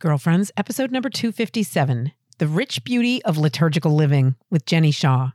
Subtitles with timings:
[0.00, 5.32] Girlfriends, episode number 257 The Rich Beauty of Liturgical Living with Jenny Shaw.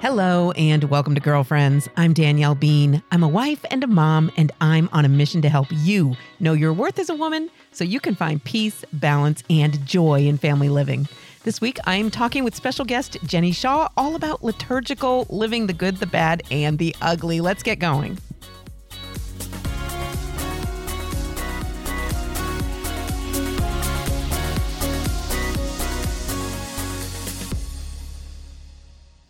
[0.00, 1.88] Hello, and welcome to Girlfriends.
[1.96, 3.04] I'm Danielle Bean.
[3.12, 6.54] I'm a wife and a mom, and I'm on a mission to help you know
[6.54, 10.68] your worth as a woman so you can find peace, balance, and joy in family
[10.68, 11.06] living.
[11.44, 15.72] This week, I am talking with special guest Jenny Shaw all about liturgical living the
[15.72, 17.40] good, the bad, and the ugly.
[17.40, 18.18] Let's get going.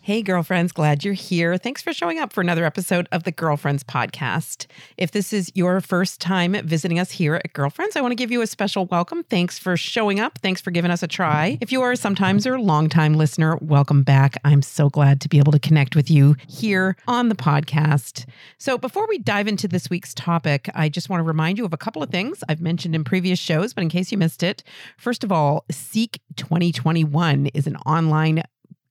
[0.08, 1.58] Hey, girlfriends, glad you're here.
[1.58, 4.64] Thanks for showing up for another episode of the Girlfriends Podcast.
[4.96, 8.30] If this is your first time visiting us here at Girlfriends, I want to give
[8.30, 9.22] you a special welcome.
[9.24, 10.38] Thanks for showing up.
[10.38, 11.58] Thanks for giving us a try.
[11.60, 14.38] If you are a sometimes or longtime listener, welcome back.
[14.46, 18.24] I'm so glad to be able to connect with you here on the podcast.
[18.56, 21.74] So, before we dive into this week's topic, I just want to remind you of
[21.74, 24.62] a couple of things I've mentioned in previous shows, but in case you missed it,
[24.96, 28.42] first of all, Seek 2021 is an online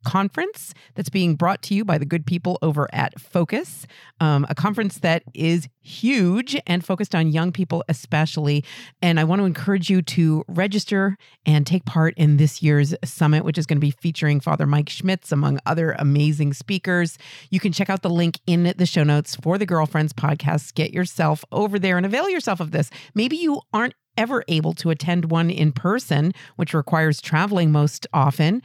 [0.07, 3.85] conference that's being brought to you by the good people over at Focus,
[4.21, 8.63] um, a conference that is huge and focused on young people, especially.
[9.01, 13.43] And I want to encourage you to register and take part in this year's summit,
[13.43, 17.17] which is going to be featuring Father Mike Schmitz, among other amazing speakers.
[17.49, 20.73] You can check out the link in the show notes for the Girlfriends podcast.
[20.73, 22.89] Get yourself over there and avail yourself of this.
[23.13, 28.61] Maybe you aren't ever able to attend one in person, which requires traveling most often.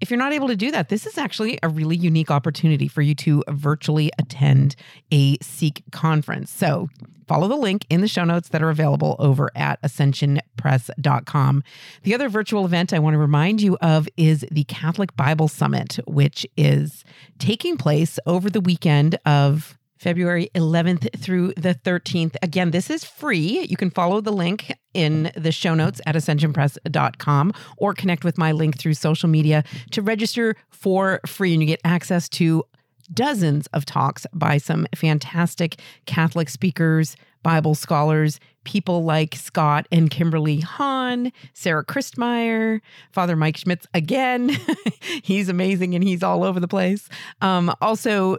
[0.00, 3.02] If you're not able to do that, this is actually a really unique opportunity for
[3.02, 4.76] you to virtually attend
[5.10, 6.50] a Seek conference.
[6.50, 6.88] So
[7.26, 11.64] follow the link in the show notes that are available over at ascensionpress.com.
[12.02, 15.98] The other virtual event I want to remind you of is the Catholic Bible Summit,
[16.06, 17.04] which is
[17.38, 22.36] taking place over the weekend of February 11th through the 13th.
[22.42, 23.66] Again, this is free.
[23.68, 28.52] You can follow the link in the show notes at ascensionpress.com or connect with my
[28.52, 31.52] link through social media to register for free.
[31.52, 32.64] And you get access to
[33.12, 40.60] dozens of talks by some fantastic Catholic speakers, Bible scholars, people like Scott and Kimberly
[40.60, 42.80] Hahn, Sarah Christmyer,
[43.12, 44.50] Father Mike Schmitz again.
[45.22, 47.08] he's amazing and he's all over the place.
[47.40, 48.36] Um, also,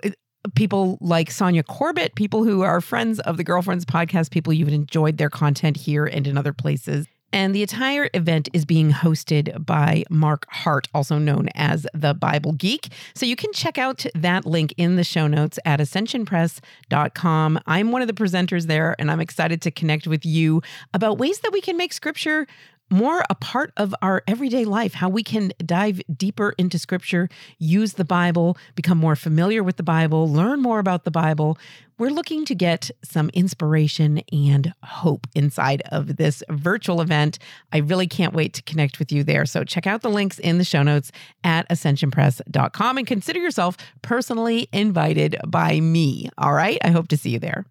[0.55, 5.17] people like Sonja Corbitt, people who are friends of the Girlfriends podcast, people you've enjoyed
[5.17, 7.07] their content here and in other places.
[7.31, 12.53] And the entire event is being hosted by Mark Hart, also known as the Bible
[12.53, 12.89] Geek.
[13.13, 17.59] So you can check out that link in the show notes at ascensionpress.com.
[17.67, 20.63] I'm one of the presenters there, and I'm excited to connect with you
[20.93, 22.47] about ways that we can make scripture
[22.89, 27.93] more a part of our everyday life, how we can dive deeper into scripture, use
[27.93, 31.57] the Bible, become more familiar with the Bible, learn more about the Bible.
[31.97, 37.39] We're looking to get some inspiration and hope inside of this virtual event.
[37.73, 39.45] I really can't wait to connect with you there.
[39.45, 41.11] So check out the links in the show notes
[41.43, 46.29] at ascensionpress.com and consider yourself personally invited by me.
[46.37, 46.77] All right.
[46.83, 47.65] I hope to see you there.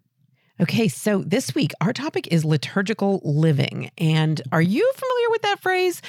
[0.61, 3.91] Okay, so this week our topic is liturgical living.
[3.97, 6.01] And are you familiar with that phrase?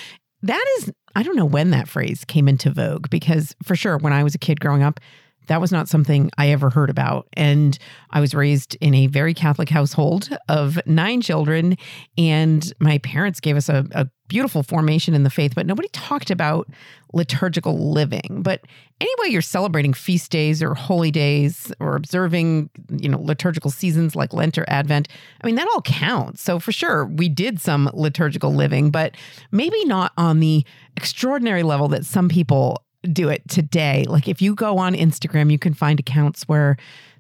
[0.43, 4.13] That is, I don't know when that phrase came into vogue because for sure, when
[4.13, 4.99] I was a kid growing up,
[5.47, 7.29] that was not something I ever heard about.
[7.35, 7.79] And
[8.11, 11.77] I was raised in a very Catholic household of nine children,
[12.17, 16.31] and my parents gave us a, a beautiful formation in the faith, but nobody talked
[16.31, 16.69] about
[17.13, 18.43] liturgical living.
[18.43, 18.63] But
[19.01, 24.33] anyway, you're celebrating feast days or holy days or observing, you know, liturgical seasons like
[24.33, 25.09] Lent or Advent.
[25.43, 26.41] I mean, that all counts.
[26.43, 29.17] So for sure, we did some liturgical living, but
[29.51, 30.65] maybe not on the
[30.97, 34.05] extraordinary level that some people do it today.
[34.09, 36.77] Like if you go on Instagram, you can find accounts where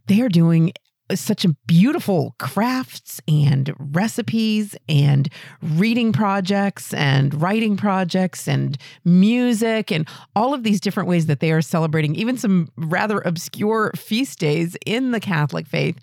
[0.07, 0.73] they are doing
[1.15, 5.29] such beautiful crafts and recipes and
[5.63, 11.53] reading projects and writing projects and music and all of these different ways that they
[11.53, 15.99] are celebrating even some rather obscure feast days in the Catholic faith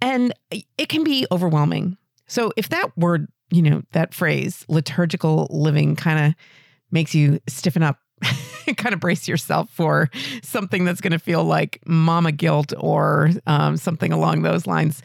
[0.00, 1.96] and it can be overwhelming.
[2.26, 6.34] So if that word, you know, that phrase liturgical living kind of
[6.90, 7.98] makes you stiffen up
[8.76, 10.10] kind of brace yourself for
[10.42, 15.02] something that's going to feel like mama guilt or um, something along those lines.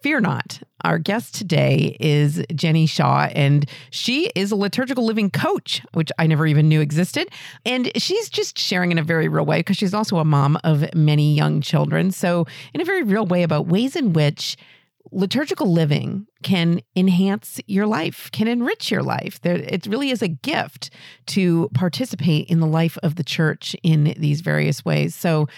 [0.00, 0.60] Fear not.
[0.84, 6.28] Our guest today is Jenny Shaw, and she is a liturgical living coach, which I
[6.28, 7.28] never even knew existed.
[7.66, 10.84] And she's just sharing in a very real way because she's also a mom of
[10.94, 12.12] many young children.
[12.12, 14.56] So, in a very real way, about ways in which
[15.10, 19.40] liturgical living can enhance your life, can enrich your life.
[19.40, 20.90] There, it really is a gift
[21.26, 25.14] to participate in the life of the church in these various ways.
[25.14, 25.48] So,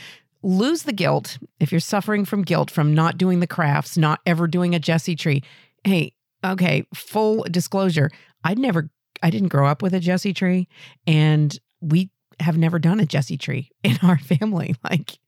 [0.43, 4.47] lose the guilt if you're suffering from guilt from not doing the crafts, not ever
[4.47, 5.43] doing a Jesse tree.
[5.85, 6.15] Hey,
[6.45, 8.11] okay, full disclosure.
[8.45, 8.91] I'd never
[9.23, 10.67] I didn't grow up with a Jesse tree
[11.07, 12.11] and we
[12.41, 14.75] have never done a Jesse tree in our family.
[14.83, 15.19] Like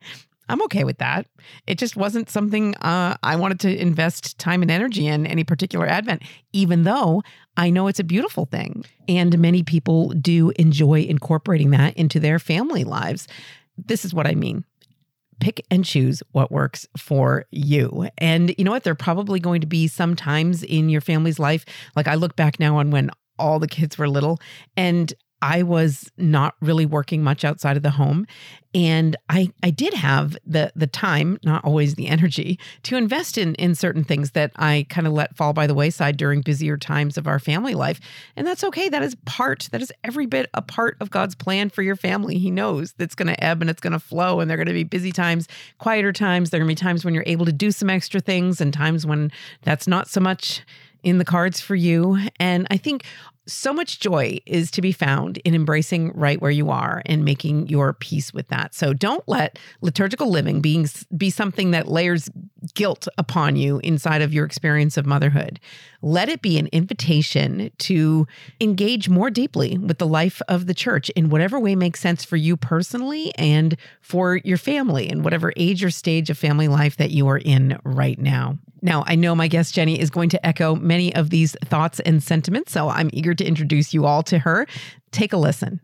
[0.53, 1.27] I'm okay with that.
[1.67, 5.87] It just wasn't something uh, I wanted to invest time and energy in any particular
[5.87, 6.23] Advent,
[6.53, 7.23] even though
[7.57, 8.85] I know it's a beautiful thing.
[9.09, 13.27] And many people do enjoy incorporating that into their family lives.
[13.79, 14.65] This is what I mean
[15.41, 18.09] pick and choose what works for you.
[18.17, 18.85] And you know what?
[18.85, 21.65] There are probably going to be some times in your family's life,
[21.97, 23.11] like I look back now on when
[23.41, 24.39] all the kids were little,
[24.77, 28.27] and I was not really working much outside of the home
[28.75, 33.55] and I I did have the the time, not always the energy, to invest in
[33.57, 37.19] in certain things that I kind of let fall by the wayside during busier times
[37.19, 38.01] of our family life.
[38.37, 38.89] And that's okay.
[38.89, 42.39] That is part that is every bit a part of God's plan for your family.
[42.39, 44.73] He knows that's going to ebb and it's going to flow and there're going to
[44.73, 45.49] be busy times,
[45.79, 48.61] quieter times, there're going to be times when you're able to do some extra things
[48.61, 49.31] and times when
[49.63, 50.63] that's not so much
[51.03, 52.19] in the cards for you.
[52.39, 53.05] And I think
[53.47, 57.69] so much joy is to be found in embracing right where you are and making
[57.69, 58.75] your peace with that.
[58.75, 60.87] So don't let liturgical living being
[61.17, 62.31] be something that layers
[62.75, 65.59] guilt upon you inside of your experience of motherhood.
[66.01, 68.27] Let it be an invitation to
[68.61, 72.37] engage more deeply with the life of the church in whatever way makes sense for
[72.37, 77.11] you personally and for your family in whatever age or stage of family life that
[77.11, 78.59] you are in right now.
[78.85, 82.21] Now, I know my guest Jenny is going to echo many of these thoughts and
[82.21, 84.67] sentiments, so I'm eager to introduce you all to her.
[85.13, 85.81] Take a listen.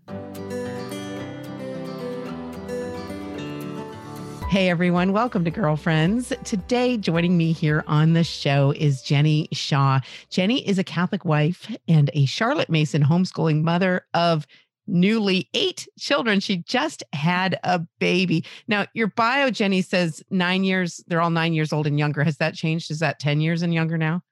[4.49, 6.33] Hey everyone, welcome to Girlfriends.
[6.43, 10.01] Today, joining me here on the show is Jenny Shaw.
[10.29, 14.45] Jenny is a Catholic wife and a Charlotte Mason homeschooling mother of
[14.89, 16.41] newly eight children.
[16.41, 18.45] She just had a baby.
[18.67, 22.25] Now, your bio, Jenny, says nine years, they're all nine years old and younger.
[22.25, 22.91] Has that changed?
[22.91, 24.23] Is that 10 years and younger now?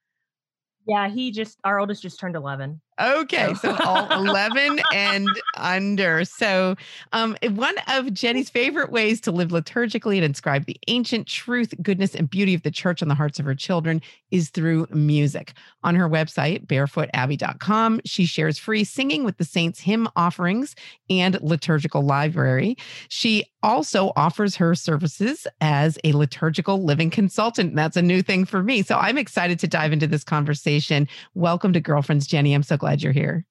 [0.86, 2.80] Yeah, he just, our oldest just turned 11.
[2.98, 6.24] Okay, so all 11 and under.
[6.24, 6.76] So,
[7.12, 12.14] um, one of Jenny's favorite ways to live liturgically and inscribe the ancient truth, goodness,
[12.14, 14.00] and beauty of the church on the hearts of her children
[14.30, 15.52] is through music.
[15.84, 20.74] On her website, barefootabbey.com, she shares free singing with the saints hymn offerings
[21.10, 22.76] and liturgical library.
[23.08, 27.76] She also offers her services as a liturgical living consultant.
[27.76, 28.80] That's a new thing for me.
[28.80, 31.06] So, I'm excited to dive into this conversation.
[31.34, 32.54] Welcome to Girlfriends, Jenny.
[32.54, 33.44] I'm so glad you're here.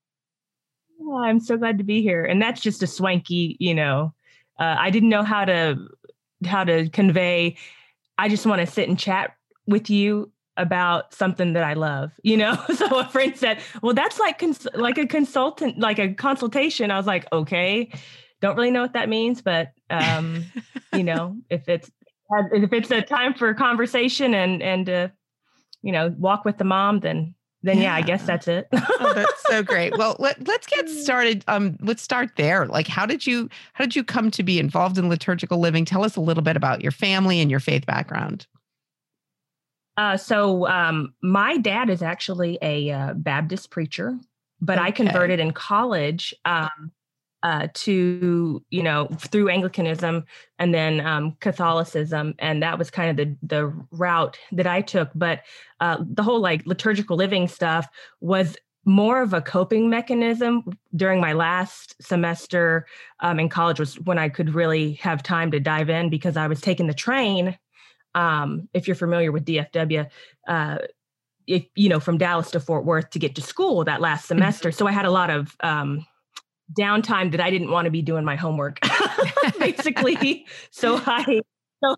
[1.02, 2.24] Oh, I'm so glad to be here.
[2.24, 4.14] And that's just a swanky, you know,
[4.60, 5.76] uh, I didn't know how to
[6.46, 7.58] how to convey.
[8.18, 9.36] I just want to sit and chat
[9.68, 12.58] with you about something that I love, you know.
[12.74, 16.98] so a friend said, "Well, that's like cons- like a consultant, like a consultation." I
[16.98, 17.92] was like, "Okay,
[18.42, 20.46] don't really know what that means, but um,
[20.94, 21.92] you know, if it's
[22.54, 25.08] if it's a time for conversation and and uh,
[25.82, 27.36] you know, walk with the mom, then
[27.66, 27.84] then yeah.
[27.84, 28.68] yeah, I guess that's it.
[28.72, 29.98] oh, that's so great.
[29.98, 31.44] Well, let, let's get started.
[31.48, 32.68] Um, let's start there.
[32.68, 35.84] Like, how did you how did you come to be involved in liturgical living?
[35.84, 38.46] Tell us a little bit about your family and your faith background.
[39.98, 44.18] Uh, so um, my dad is actually a uh, Baptist preacher,
[44.62, 44.88] but okay.
[44.88, 46.34] I converted in college.
[46.44, 46.92] Um,
[47.46, 50.26] uh, to you know through Anglicanism
[50.58, 55.12] and then um, Catholicism, and that was kind of the the route that I took.
[55.14, 55.42] But
[55.80, 57.88] uh, the whole like liturgical living stuff
[58.20, 60.64] was more of a coping mechanism
[60.96, 62.88] during my last semester
[63.20, 66.48] um, in college was when I could really have time to dive in because I
[66.48, 67.56] was taking the train.
[68.16, 70.10] Um, if you're familiar with DFW,
[70.48, 70.78] uh,
[71.46, 74.40] if you know from Dallas to Fort Worth to get to school that last mm-hmm.
[74.40, 76.08] semester, so I had a lot of um,
[76.77, 78.79] downtime that I didn't want to be doing my homework,
[79.60, 80.45] basically.
[80.72, 81.41] so I
[81.84, 81.95] so,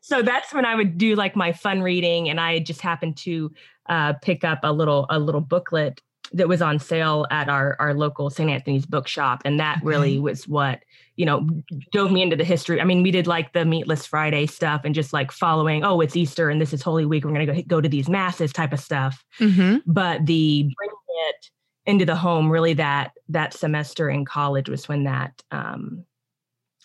[0.00, 3.52] so that's when I would do like my fun reading, and I just happened to
[3.88, 6.00] uh, pick up a little a little booklet
[6.34, 8.50] that was on sale at our our local St.
[8.50, 10.82] Anthony's bookshop, and that really was what
[11.16, 11.48] you know
[11.92, 12.80] dove me into the history.
[12.80, 15.84] I mean, we did like the Meatless Friday stuff, and just like following.
[15.84, 17.24] Oh, it's Easter, and this is Holy Week.
[17.24, 19.24] We're going to go go to these masses type of stuff.
[19.40, 19.78] Mm-hmm.
[19.86, 20.96] But the bringing
[21.28, 21.50] it
[21.86, 26.04] into the home really that that semester in college was when that um,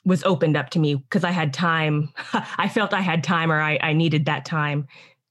[0.05, 2.11] was opened up to me because I had time.
[2.33, 4.87] I felt I had time or I, I needed that time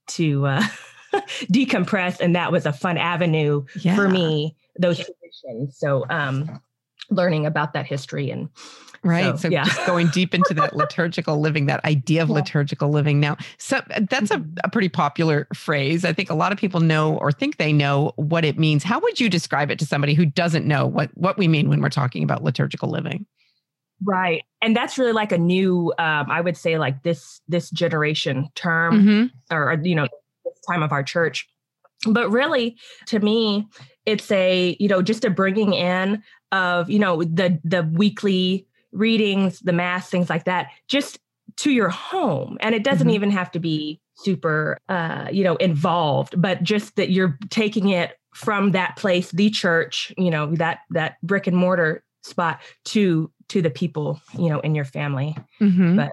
[0.09, 0.63] to uh,
[1.51, 2.19] decompress.
[2.19, 3.95] And that was a fun avenue yeah.
[3.95, 5.77] for me, those traditions.
[5.77, 6.61] So um,
[7.09, 8.49] learning about that history and
[9.03, 9.25] Right.
[9.31, 9.65] So, so yeah.
[9.65, 12.35] just going deep into that liturgical living, that idea of yeah.
[12.35, 13.19] liturgical living.
[13.19, 14.57] Now, so that's a, mm-hmm.
[14.63, 16.05] a pretty popular phrase.
[16.05, 18.83] I think a lot of people know or think they know what it means.
[18.83, 21.81] How would you describe it to somebody who doesn't know what, what we mean when
[21.81, 23.25] we're talking about liturgical living?
[24.03, 24.43] Right.
[24.61, 29.01] And that's really like a new, um, I would say like this, this generation term
[29.01, 29.55] mm-hmm.
[29.55, 30.07] or, you know,
[30.45, 31.47] this time of our church
[32.05, 32.77] but really
[33.07, 33.67] to me
[34.05, 38.66] it's a you know just a bringing in of you know the the weekly
[38.97, 41.19] readings the mass things like that just
[41.55, 43.15] to your home and it doesn't mm-hmm.
[43.15, 48.17] even have to be super uh you know involved but just that you're taking it
[48.33, 53.61] from that place the church you know that that brick and mortar spot to to
[53.61, 55.95] the people you know in your family mm-hmm.
[55.95, 56.11] but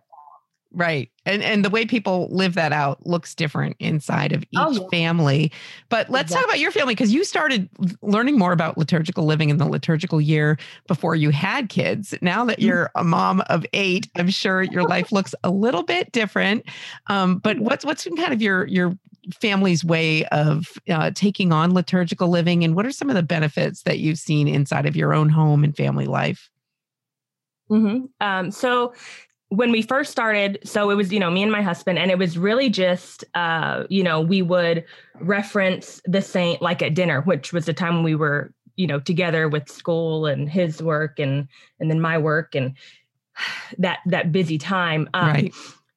[0.75, 1.09] Right.
[1.25, 4.83] And and the way people live that out looks different inside of oh, each oh,
[4.83, 4.89] yeah.
[4.89, 5.53] family.
[5.89, 6.43] But let's exactly.
[6.43, 7.69] talk about your family because you started
[8.03, 12.13] learning more about liturgical living in the liturgical year before you had kids.
[12.21, 12.67] Now that mm-hmm.
[12.67, 16.65] you're a mom of 8, I'm sure your life looks a little bit different.
[17.07, 18.99] Um, but what's what's been kind of your your
[19.41, 23.83] family's way of uh, taking on liturgical living and what are some of the benefits
[23.85, 26.51] that you've seen inside of your own home and family life?
[27.71, 28.07] Mm-hmm.
[28.21, 28.93] Um, so
[29.55, 32.19] when we first started, so it was, you know, me and my husband, and it
[32.19, 34.85] was really just, uh, you know, we would
[35.21, 39.49] reference the saint like at dinner, which was the time we were, you know, together
[39.49, 42.75] with school and his work and and then my work and
[43.79, 45.09] that that busy time.
[45.15, 45.55] Um, right.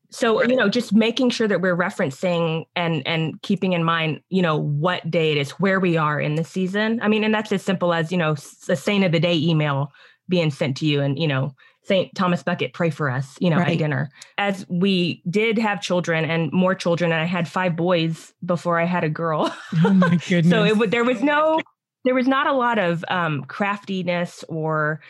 [0.09, 4.41] So you know, just making sure that we're referencing and and keeping in mind, you
[4.41, 6.99] know, what day it is, where we are in the season.
[7.01, 8.35] I mean, and that's as simple as you know,
[8.69, 9.91] a saint of the day email
[10.29, 11.53] being sent to you, and you know,
[11.87, 12.13] St.
[12.15, 13.69] Thomas Becket pray for us, you know, right.
[13.69, 14.09] at dinner.
[14.37, 18.85] As we did have children and more children, and I had five boys before I
[18.85, 19.53] had a girl.
[19.83, 20.49] Oh my goodness!
[20.49, 21.59] so it there was no,
[22.03, 25.01] there was not a lot of um, craftiness or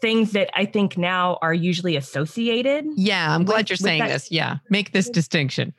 [0.00, 2.84] things that I think now are usually associated.
[2.96, 4.30] Yeah, I'm glad with, you're saying this.
[4.30, 5.74] Yeah, make this distinction.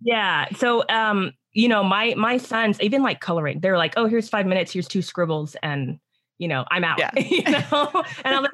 [0.00, 0.46] Yeah.
[0.56, 3.60] So, um, you know, my my sons even like coloring.
[3.60, 4.72] They're like, oh, here's five minutes.
[4.72, 6.00] Here's two scribbles, and
[6.38, 6.98] you know, I'm out.
[6.98, 7.10] Yeah.
[7.16, 8.52] you know, and I'm like,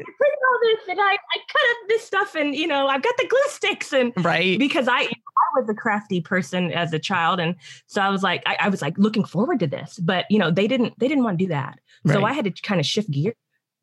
[0.49, 3.27] all this and I, I cut up this stuff and you know I've got the
[3.27, 7.55] glue sticks and right because I I was a crafty person as a child and
[7.87, 10.51] so I was like I, I was like looking forward to this but you know
[10.51, 12.15] they didn't they didn't want to do that right.
[12.15, 13.35] so I had to kind of shift gear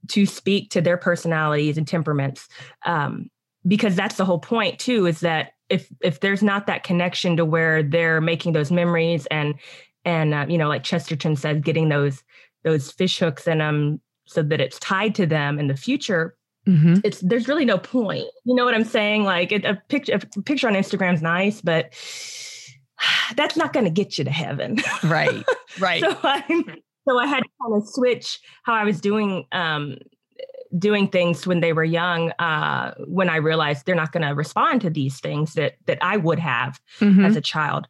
[0.10, 2.48] to speak to their personalities and temperaments
[2.86, 3.30] um,
[3.66, 7.46] because that's the whole point too is that if if there's not that connection to
[7.46, 9.56] where they're making those memories and
[10.04, 12.24] and uh, you know like Chesterton said getting those
[12.66, 16.36] those fish hooks in them so that it's tied to them in the future
[16.68, 16.96] Mm-hmm.
[17.04, 18.26] It's there's really no point.
[18.44, 19.24] You know what I'm saying?
[19.24, 21.94] Like it, a picture, a picture on Instagram's nice, but
[23.36, 24.80] that's not going to get you to heaven.
[25.04, 25.44] Right.
[25.78, 26.00] Right.
[26.00, 26.42] so I
[27.06, 29.98] so I had to kind of switch how I was doing um,
[30.80, 32.32] doing things when they were young.
[32.40, 36.16] Uh, when I realized they're not going to respond to these things that that I
[36.16, 37.26] would have mm-hmm.
[37.26, 37.90] as a child.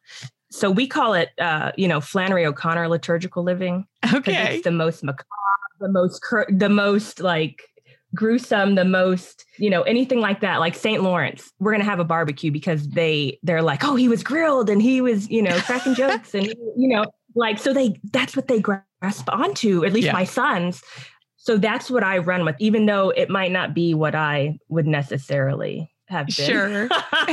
[0.52, 3.88] So we call it, uh, you know, Flannery O'Connor liturgical living.
[4.14, 4.56] Okay.
[4.56, 5.26] It's the most macabre,
[5.80, 7.64] the most cur- the most like
[8.14, 11.04] gruesome, the most, you know, anything like that, like St.
[11.04, 14.82] Lawrence, we're gonna have a barbecue because they they're like, oh, he was grilled and
[14.82, 18.60] he was, you know, cracking jokes and you know, like so they that's what they
[18.60, 20.14] grasp onto, at least yeah.
[20.14, 20.82] my sons.
[21.38, 24.88] So that's what I run with, even though it might not be what I would
[24.88, 26.46] necessarily have been.
[26.48, 26.88] Sure.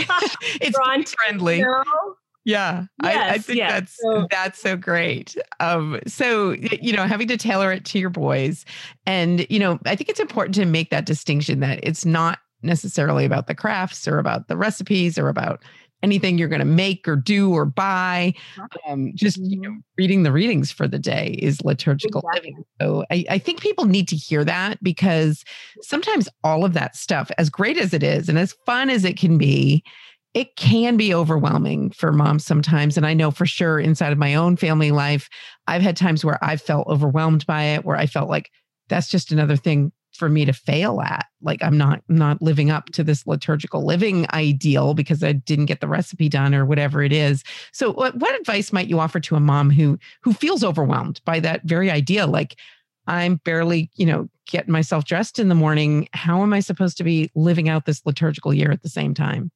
[0.61, 1.59] it's friendly.
[1.59, 2.17] You know?
[2.45, 3.71] Yeah, yes, I, I, think yes.
[3.73, 5.37] that's so, that's so great.
[5.61, 8.65] Um, so you know, having to tailor it to your boys,
[9.07, 13.25] and you know, I think it's important to make that distinction that it's not necessarily
[13.25, 15.63] about the crafts or about the recipes or about
[16.03, 18.35] anything you're going to make or do or buy.
[18.89, 19.79] Um, just you know, mm-hmm.
[19.97, 22.51] reading the readings for the day is liturgical exactly.
[22.51, 22.65] living.
[22.81, 25.45] So I, I think people need to hear that because
[25.81, 29.17] sometimes all of that stuff, as great as it is and as fun as it
[29.17, 29.85] can be,
[30.35, 32.97] it can be overwhelming for moms sometimes.
[32.97, 35.29] And I know for sure inside of my own family life,
[35.67, 38.51] I've had times where I've felt overwhelmed by it, where I felt like
[38.89, 41.27] that's just another thing for me to fail at.
[41.41, 45.81] Like I'm not not living up to this liturgical living ideal because I didn't get
[45.81, 47.43] the recipe done or whatever it is.
[47.73, 51.41] So what, what advice might you offer to a mom who who feels overwhelmed by
[51.41, 52.27] that very idea?
[52.27, 52.57] Like
[53.07, 56.09] I'm barely, you know, getting myself dressed in the morning.
[56.13, 59.51] How am I supposed to be living out this liturgical year at the same time?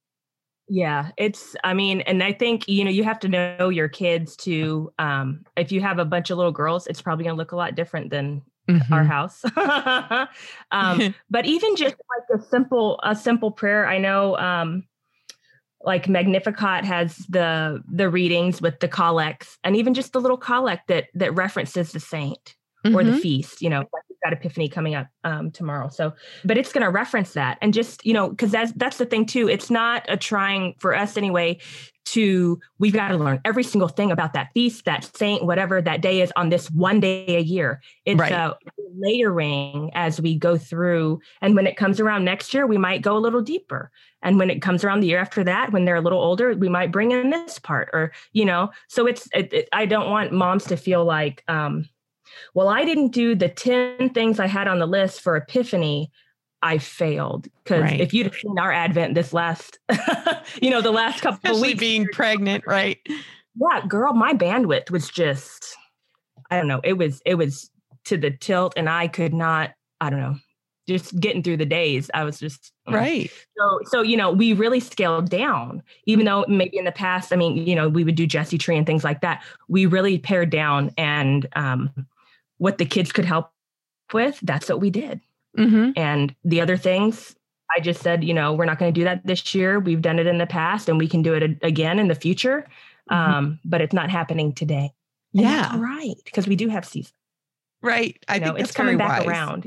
[0.68, 4.36] Yeah, it's, I mean, and I think, you know, you have to know your kids
[4.38, 7.52] to, um, if you have a bunch of little girls, it's probably going to look
[7.52, 8.92] a lot different than mm-hmm.
[8.92, 9.44] our house.
[10.72, 14.84] um, but even just like a simple, a simple prayer, I know, um,
[15.86, 20.88] like Magnificat has the the readings with the collects, and even just the little collect
[20.88, 22.96] that that references the saint mm-hmm.
[22.96, 23.20] or the mm-hmm.
[23.20, 23.62] feast.
[23.62, 23.84] You know,
[24.24, 25.88] got Epiphany coming up um, tomorrow.
[25.88, 26.12] So,
[26.44, 29.26] but it's going to reference that and just, you know, because that's, that's the thing
[29.26, 29.48] too.
[29.48, 31.58] It's not a trying for us anyway
[32.06, 36.00] to, we've got to learn every single thing about that feast, that saint, whatever that
[36.00, 37.82] day is on this one day a year.
[38.04, 38.32] It's right.
[38.32, 38.56] a
[38.96, 41.20] layering as we go through.
[41.42, 43.90] And when it comes around next year, we might go a little deeper.
[44.22, 46.68] And when it comes around the year after that, when they're a little older, we
[46.68, 50.32] might bring in this part or, you know, so it's, it, it, I don't want
[50.32, 51.88] moms to feel like, um,
[52.54, 56.10] well, I didn't do the 10 things I had on the list for Epiphany.
[56.62, 58.00] I failed because right.
[58.00, 59.78] if you'd seen our Advent this last,
[60.60, 62.98] you know, the last couple Especially of weeks, being pregnant, right?
[63.54, 65.76] Yeah, girl, my bandwidth was just,
[66.50, 67.70] I don't know, it was it was
[68.06, 70.36] to the tilt, and I could not, I don't know,
[70.88, 72.10] just getting through the days.
[72.14, 72.94] I was just mm.
[72.94, 73.30] right.
[73.58, 77.36] So, so you know, we really scaled down, even though maybe in the past, I
[77.36, 79.44] mean, you know, we would do Jesse Tree and things like that.
[79.68, 81.90] We really pared down and um,
[82.58, 83.50] what the kids could help
[84.12, 85.20] with, that's what we did.
[85.58, 85.92] Mm-hmm.
[85.96, 87.34] And the other things,
[87.74, 89.80] I just said, you know, we're not going to do that this year.
[89.80, 92.66] We've done it in the past and we can do it again in the future.
[93.10, 93.32] Mm-hmm.
[93.32, 94.92] Um, but it's not happening today.
[95.32, 95.78] And yeah.
[95.78, 96.14] right.
[96.24, 97.12] Because we do have season.
[97.82, 98.18] Right.
[98.28, 99.28] I you know, think it's coming back wise.
[99.28, 99.66] around.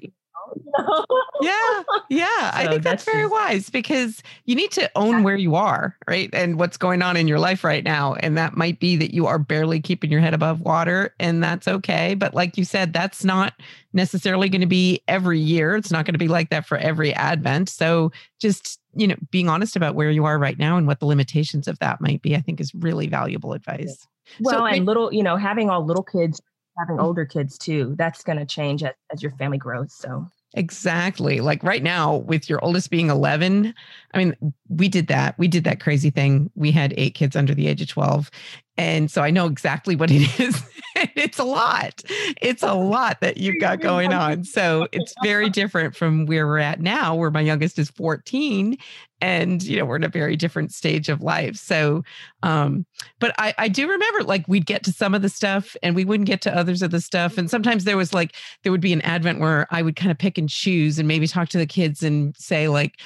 [1.42, 2.52] yeah, yeah.
[2.52, 5.56] So I think that's, that's very just, wise because you need to own where you
[5.56, 6.30] are, right?
[6.34, 8.16] And what's going on in your life right now.
[8.16, 11.68] And that might be that you are barely keeping your head above water, and that's
[11.68, 12.16] okay.
[12.16, 13.54] But like you said, that's not
[13.94, 15.76] necessarily going to be every year.
[15.76, 17.70] It's not going to be like that for every Advent.
[17.70, 21.06] So just, you know, being honest about where you are right now and what the
[21.06, 24.08] limitations of that might be, I think is really valuable advice.
[24.40, 26.42] Well, so, and little, you know, having all little kids
[26.80, 31.42] having older kids too that's going to change as, as your family grows so Exactly.
[31.42, 33.74] Like right now, with your oldest being 11,
[34.14, 34.36] I mean,
[34.68, 35.38] we did that.
[35.38, 36.50] We did that crazy thing.
[36.56, 38.32] We had eight kids under the age of 12.
[38.80, 40.64] And so I know exactly what it is.
[40.96, 42.02] it's a lot.
[42.42, 44.46] It's a lot that you've got going on.
[44.46, 48.78] So it's very different from where we're at now, where my youngest is 14
[49.22, 52.02] and you know we're in a very different stage of life so
[52.42, 52.86] um
[53.20, 56.06] but i i do remember like we'd get to some of the stuff and we
[56.06, 58.34] wouldn't get to others of the stuff and sometimes there was like
[58.64, 61.28] there would be an advent where i would kind of pick and choose and maybe
[61.28, 63.02] talk to the kids and say like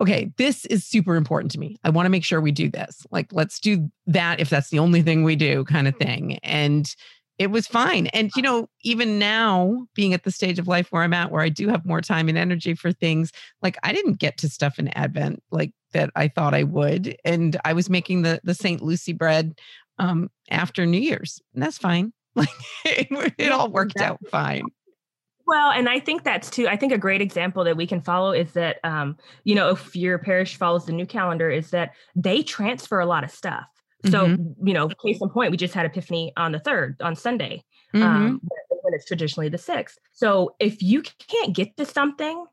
[0.00, 1.76] okay, this is super important to me.
[1.84, 3.06] I want to make sure we do this.
[3.10, 6.38] Like, let's do that if that's the only thing we do, kind of thing.
[6.42, 6.92] And
[7.38, 8.06] it was fine.
[8.08, 11.42] And, you know, even now, being at the stage of life where I'm at, where
[11.42, 14.78] I do have more time and energy for things, like I didn't get to stuff
[14.78, 17.16] in Advent like that I thought I would.
[17.24, 18.82] And I was making the the St.
[18.82, 19.58] Lucie bread
[19.98, 21.40] um after New Year's.
[21.54, 22.12] And that's fine.
[22.36, 22.48] Like
[22.84, 24.64] it, it all worked out fine.
[25.46, 26.68] Well, and I think that's too.
[26.68, 29.94] I think a great example that we can follow is that, um, you know, if
[29.94, 33.64] your parish follows the new calendar, is that they transfer a lot of stuff.
[34.06, 34.66] So, mm-hmm.
[34.66, 38.00] you know, case in point, we just had Epiphany on the third on Sunday, um,
[38.00, 38.24] mm-hmm.
[38.26, 38.40] um,
[38.82, 39.98] when it's traditionally the sixth.
[40.12, 42.44] So, if you can't get to something,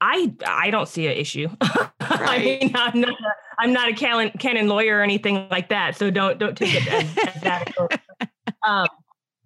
[0.00, 1.48] I I don't see an issue.
[2.08, 2.28] Right.
[2.28, 5.96] I mean, I'm not a, I'm not a canon, canon lawyer or anything like that.
[5.96, 7.72] So don't don't take it as, as that.
[8.66, 8.86] um,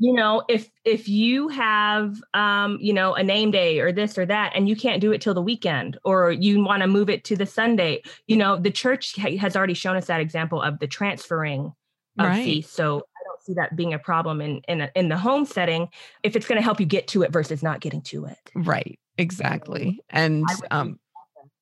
[0.01, 4.27] you know if if you have um you know a name day or this or
[4.27, 7.23] that and you can't do it till the weekend or you want to move it
[7.23, 10.87] to the sunday you know the church has already shown us that example of the
[10.87, 11.73] transferring
[12.19, 12.45] of right.
[12.45, 15.45] feasts so i don't see that being a problem in in, a, in the home
[15.45, 15.87] setting
[16.23, 18.99] if it's going to help you get to it versus not getting to it right
[19.19, 20.99] exactly and um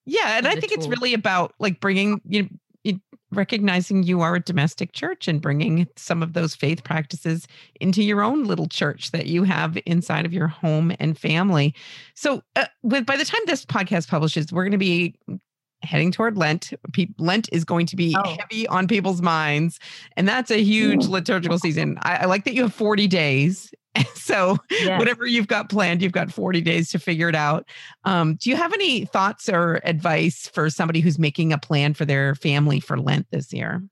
[0.06, 0.78] yeah and i think tool.
[0.78, 2.48] it's really about like bringing you know,
[3.30, 7.46] recognizing you are a domestic church and bringing some of those faith practices
[7.80, 11.74] into your own little church that you have inside of your home and family.
[12.14, 15.14] So, uh, with by the time this podcast publishes, we're going to be
[15.82, 16.72] heading toward Lent.
[17.18, 18.36] Lent is going to be oh.
[18.36, 19.78] heavy on people's minds,
[20.16, 21.98] and that's a huge liturgical season.
[22.02, 23.70] I, I like that you have 40 days
[24.14, 24.98] so yes.
[24.98, 27.68] whatever you've got planned, you've got 40 days to figure it out.
[28.04, 32.04] Um, do you have any thoughts or advice for somebody who's making a plan for
[32.04, 33.82] their family for Lent this year?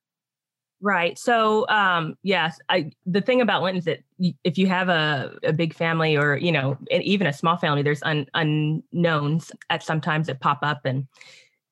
[0.82, 1.18] Right.
[1.18, 4.00] So, um, yes, I, the thing about Lent is that
[4.44, 8.02] if you have a, a big family or, you know, even a small family, there's
[8.02, 11.06] un, unknowns at sometimes that pop up and,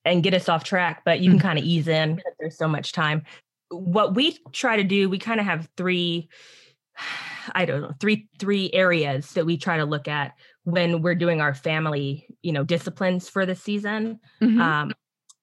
[0.05, 1.39] and get us off track, but you mm-hmm.
[1.39, 3.23] can kind of ease in because there's so much time.
[3.69, 6.27] What we try to do, we kind of have three
[7.53, 11.41] I don't know, three three areas that we try to look at when we're doing
[11.41, 14.19] our family, you know, disciplines for the season.
[14.41, 14.61] Mm-hmm.
[14.61, 14.91] Um,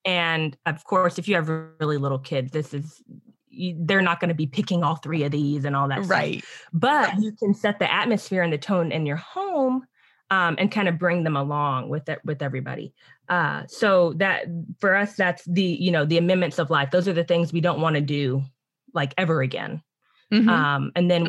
[0.05, 3.01] and of course, if you have really little kids, this is
[3.77, 6.67] they're not going to be picking all three of these and all that right stuff.
[6.73, 9.83] but you can set the atmosphere and the tone in your home
[10.31, 12.93] um, and kind of bring them along with it with everybody
[13.29, 14.45] uh, so that
[14.79, 17.61] for us that's the you know the amendments of life those are the things we
[17.61, 18.41] don't want to do
[18.93, 19.81] like ever again
[20.31, 20.49] mm-hmm.
[20.49, 21.27] um, and then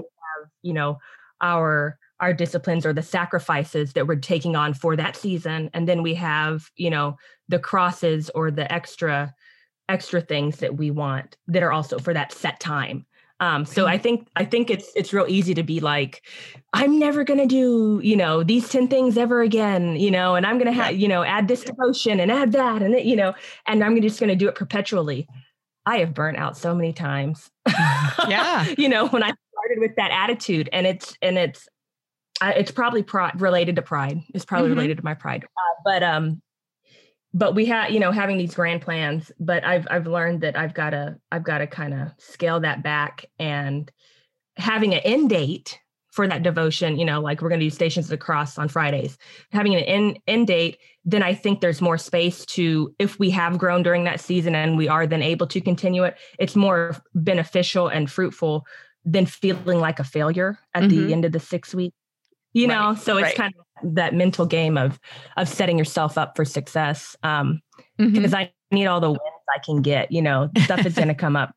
[0.65, 0.99] you know,
[1.41, 5.69] our our disciplines or the sacrifices that we're taking on for that season.
[5.75, 7.17] And then we have you know
[7.49, 9.35] the crosses or the extra
[9.89, 13.05] extra things that we want that are also for that set time.
[13.41, 16.23] Um, so I think I think it's it's real easy to be like,
[16.73, 20.57] I'm never gonna do you know these ten things ever again, you know, and I'm
[20.57, 23.35] gonna have you know add this devotion and add that and you know,
[23.67, 25.29] and I'm just gonna do it perpetually.
[25.85, 27.51] I have burnt out so many times.
[28.29, 29.33] yeah, you know when I
[29.65, 31.69] started with that attitude, and it's and it's
[32.41, 34.21] uh, it's probably pride related to pride.
[34.35, 34.79] It's probably mm-hmm.
[34.79, 36.43] related to my pride, uh, but um,
[37.35, 40.73] but we have you know having these grand plans but i've i've learned that i've
[40.73, 43.91] got to i've got to kind of scale that back and
[44.57, 45.79] having an end date
[46.13, 48.69] for that devotion you know like we're going to do stations of the cross on
[48.69, 49.19] fridays
[49.51, 53.59] having an end end date then i think there's more space to if we have
[53.59, 57.89] grown during that season and we are then able to continue it it's more beneficial
[57.89, 58.65] and fruitful
[59.05, 61.07] than feeling like a failure at mm-hmm.
[61.07, 61.97] the end of the six weeks
[62.53, 63.37] you know right, so it's right.
[63.37, 64.99] kind of that mental game of
[65.37, 67.61] of setting yourself up for success um
[67.99, 68.35] because mm-hmm.
[68.35, 69.21] i need all the wins
[69.55, 71.55] i can get you know stuff is going to come up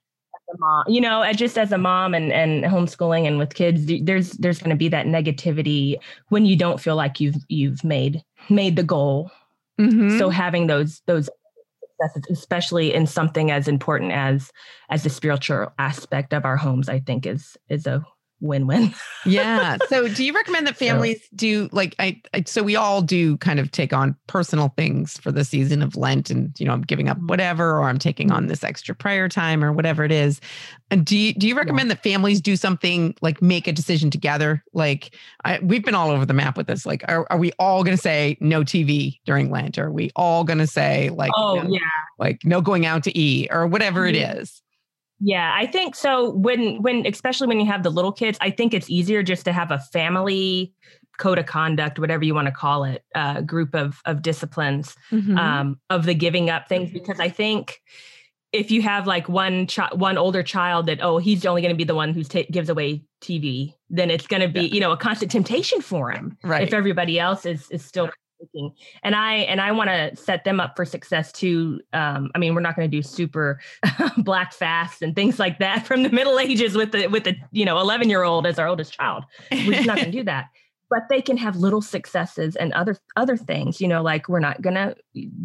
[0.60, 4.60] mom you know just as a mom and and homeschooling and with kids there's there's
[4.60, 5.98] going to be that negativity
[6.30, 9.30] when you don't feel like you've you've made made the goal
[9.80, 10.18] mm-hmm.
[10.18, 11.30] so having those those
[12.30, 14.52] especially in something as important as
[14.90, 18.06] as the spiritual aspect of our homes i think is is a
[18.40, 18.94] win-win.
[19.26, 19.78] yeah.
[19.88, 23.38] So do you recommend that families so, do like I, I, so we all do
[23.38, 26.82] kind of take on personal things for the season of Lent and you know I'm
[26.82, 27.28] giving up mm-hmm.
[27.28, 30.42] whatever or I'm taking on this extra prayer time or whatever it is.
[30.92, 31.96] And do you do you recommend yeah.
[31.96, 34.64] that families do something like make a decision together?
[34.74, 36.86] Like I, we've been all over the map with this.
[36.86, 39.78] Like are, are we all going to say no TV during Lent?
[39.78, 41.80] Are we all going to say like oh no, yeah
[42.20, 44.62] like no going out to eat or whatever it is?
[45.20, 46.32] Yeah, I think so.
[46.32, 49.54] When when especially when you have the little kids, I think it's easier just to
[49.54, 50.74] have a family
[51.18, 55.38] code of conduct, whatever you want to call it, uh, group of of disciplines mm-hmm.
[55.38, 56.92] um, of the giving up things.
[56.92, 57.82] Because I think
[58.54, 61.78] if you have like one child, one older child that oh he's only going to
[61.78, 64.74] be the one who ta- gives away TV, then it's going to be yeah.
[64.74, 66.38] you know a constant temptation for him.
[66.44, 66.62] Right.
[66.62, 68.10] If everybody else is is still
[69.04, 72.54] and i and i want to set them up for success too um, i mean
[72.54, 73.60] we're not going to do super
[74.18, 77.66] black fasts and things like that from the middle ages with the with the you
[77.66, 79.24] know 11 year old as our oldest child.
[79.52, 80.50] We're just not going to do that.
[80.90, 84.62] But they can have little successes and other other things you know like we're not
[84.62, 84.96] going to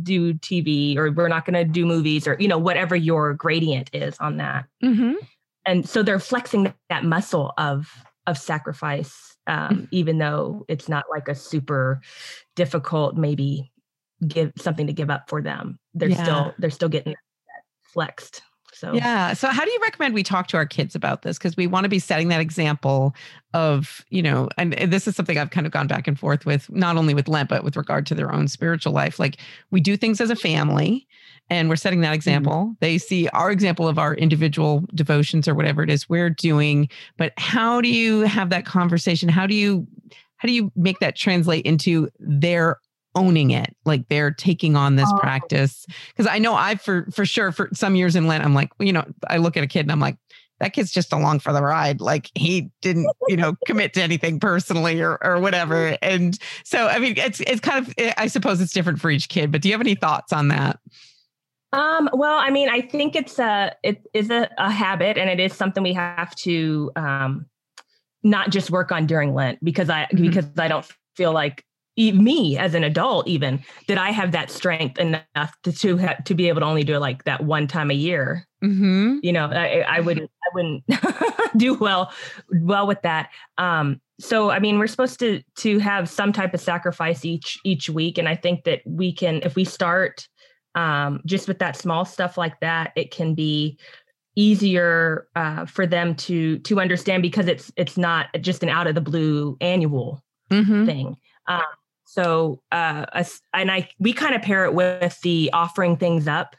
[0.03, 3.91] do tv or we're not going to do movies or you know whatever your gradient
[3.93, 4.67] is on that.
[4.83, 5.15] Mm-hmm.
[5.67, 7.93] and so they're flexing that muscle of
[8.27, 12.01] of sacrifice um, even though it's not like a super
[12.55, 13.73] difficult maybe
[14.27, 16.23] give something to give up for them they're yeah.
[16.23, 20.47] still they're still getting that flexed so yeah so how do you recommend we talk
[20.47, 23.15] to our kids about this because we want to be setting that example
[23.53, 26.71] of you know and this is something i've kind of gone back and forth with
[26.71, 29.39] not only with lent but with regard to their own spiritual life like
[29.71, 31.07] we do things as a family
[31.51, 32.15] and we're setting that mm-hmm.
[32.15, 32.53] example.
[32.53, 32.73] Mm-hmm.
[32.81, 36.89] They see our example of our individual devotions or whatever it is we're doing.
[37.19, 39.29] But how do you have that conversation?
[39.29, 39.87] How do you
[40.39, 42.81] how do you make that translate into their
[43.15, 45.19] owning it like they're taking on this oh.
[45.19, 48.71] practice because i know i for for sure for some years in lent i'm like
[48.81, 50.17] you know i look at a kid and i'm like
[50.61, 54.41] that kid's just along for the ride like he didn't you know commit to anything
[54.41, 58.73] personally or or whatever and so i mean it's it's kind of i suppose it's
[58.73, 60.79] different for each kid but do you have any thoughts on that
[61.73, 65.41] um, well, I mean, I think it's a it is a, a habit, and it
[65.41, 67.47] is something we have to um,
[68.23, 70.27] not just work on during Lent because I mm-hmm.
[70.27, 71.65] because I don't feel like
[71.97, 76.35] me as an adult even that I have that strength enough to to, have, to
[76.35, 78.47] be able to only do it like that one time a year.
[78.65, 79.19] Mm-hmm.
[79.23, 80.85] You know, I, I wouldn't I wouldn't
[81.57, 82.13] do well
[82.61, 83.31] well with that.
[83.59, 87.89] Um, so I mean, we're supposed to to have some type of sacrifice each each
[87.89, 90.29] week, and I think that we can if we start
[90.75, 93.79] um, just with that small stuff like that, it can be
[94.35, 98.95] easier uh, for them to to understand because it's it's not just an out of
[98.95, 100.87] the blue annual mm-hmm.
[100.87, 101.17] thing.
[101.47, 101.63] Um,
[102.05, 103.07] so uh,
[103.53, 106.57] and I we kind of pair it with the offering things up,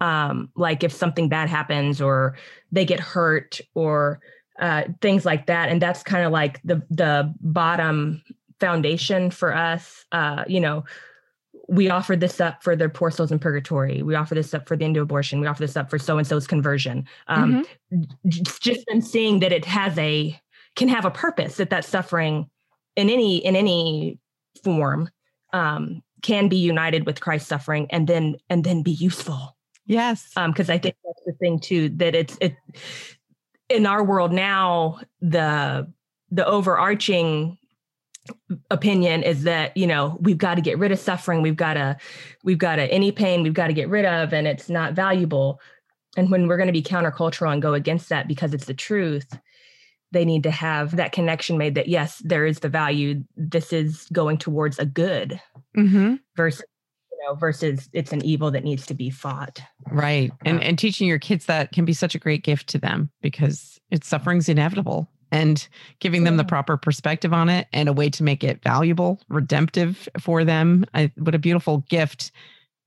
[0.00, 2.36] um, like if something bad happens or
[2.72, 4.20] they get hurt or
[4.60, 8.22] uh, things like that, and that's kind of like the the bottom
[8.60, 10.04] foundation for us.
[10.12, 10.84] Uh, you know,
[11.70, 14.02] we offer this up for their poor souls in purgatory.
[14.02, 15.40] We offer this up for the end of abortion.
[15.40, 17.06] We offer this up for so and so's conversion.
[17.28, 18.28] Um, mm-hmm.
[18.28, 20.38] Just in seeing that it has a
[20.74, 22.50] can have a purpose that that suffering
[22.96, 24.18] in any in any
[24.64, 25.08] form
[25.52, 29.56] um, can be united with Christ's suffering and then and then be useful.
[29.86, 32.56] Yes, because um, I think that's the thing too that it's it
[33.68, 35.88] in our world now the
[36.32, 37.58] the overarching
[38.70, 41.42] opinion is that you know we've got to get rid of suffering.
[41.42, 41.96] We've got to
[42.44, 45.60] we've got to any pain we've got to get rid of and it's not valuable.
[46.16, 49.38] And when we're going to be countercultural and go against that because it's the truth
[50.12, 53.22] they need to have that connection made that yes there is the value.
[53.36, 55.40] This is going towards a good
[55.76, 56.16] mm-hmm.
[56.36, 56.64] versus
[57.12, 59.60] you know versus it's an evil that needs to be fought.
[59.90, 60.32] Right.
[60.44, 63.78] And and teaching your kids that can be such a great gift to them because
[63.90, 65.66] it's suffering's inevitable and
[65.98, 70.08] giving them the proper perspective on it and a way to make it valuable, redemptive
[70.18, 70.84] for them.
[70.94, 72.32] I, what a beautiful gift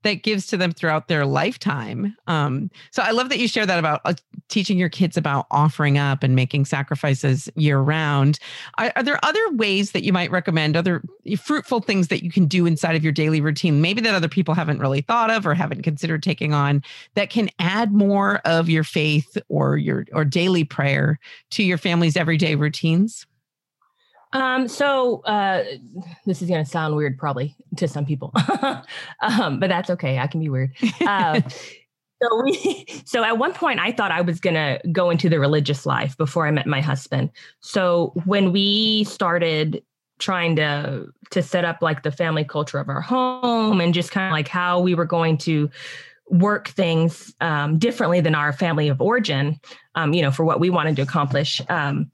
[0.03, 2.15] that gives to them throughout their lifetime.
[2.27, 4.13] Um, so I love that you share that about uh,
[4.49, 8.39] teaching your kids about offering up and making sacrifices year round.
[8.77, 11.03] Are, are, there other ways that you might recommend, other
[11.37, 14.53] fruitful things that you can do inside of your daily routine, maybe that other people
[14.53, 16.83] haven't really thought of or haven't considered taking on,
[17.15, 21.19] that can add more of your faith or your or daily prayer
[21.51, 23.25] to your family's everyday routines?
[24.33, 25.63] Um, so uh,
[26.25, 28.33] this is going to sound weird, probably to some people,
[29.21, 30.19] um, but that's okay.
[30.19, 30.75] I can be weird.
[31.01, 31.41] Uh,
[32.21, 35.39] so we, so at one point, I thought I was going to go into the
[35.39, 37.29] religious life before I met my husband.
[37.61, 39.83] So when we started
[40.19, 44.27] trying to to set up like the family culture of our home and just kind
[44.27, 45.69] of like how we were going to
[46.29, 49.59] work things um, differently than our family of origin,
[49.95, 51.61] um, you know, for what we wanted to accomplish.
[51.69, 52.11] Um,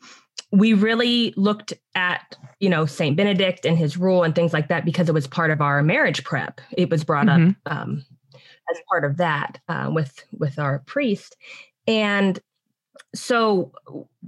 [0.51, 4.85] we really looked at you know saint benedict and his rule and things like that
[4.85, 7.51] because it was part of our marriage prep it was brought mm-hmm.
[7.65, 8.05] up um,
[8.71, 11.35] as part of that uh, with with our priest
[11.88, 12.39] and
[13.15, 13.71] so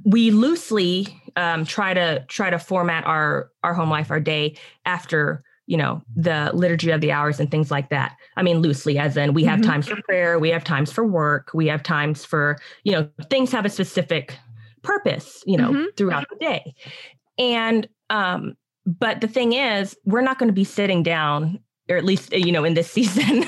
[0.06, 4.56] we loosely um, try to try to format our our home life our day
[4.86, 8.98] after you know the liturgy of the hours and things like that i mean loosely
[8.98, 9.72] as in we have mm-hmm.
[9.72, 13.52] times for prayer we have times for work we have times for you know things
[13.52, 14.38] have a specific
[14.82, 15.86] purpose, you know, mm-hmm.
[15.96, 16.74] throughout the day.
[17.38, 22.04] And um, but the thing is, we're not going to be sitting down, or at
[22.06, 23.46] least you know, in this season,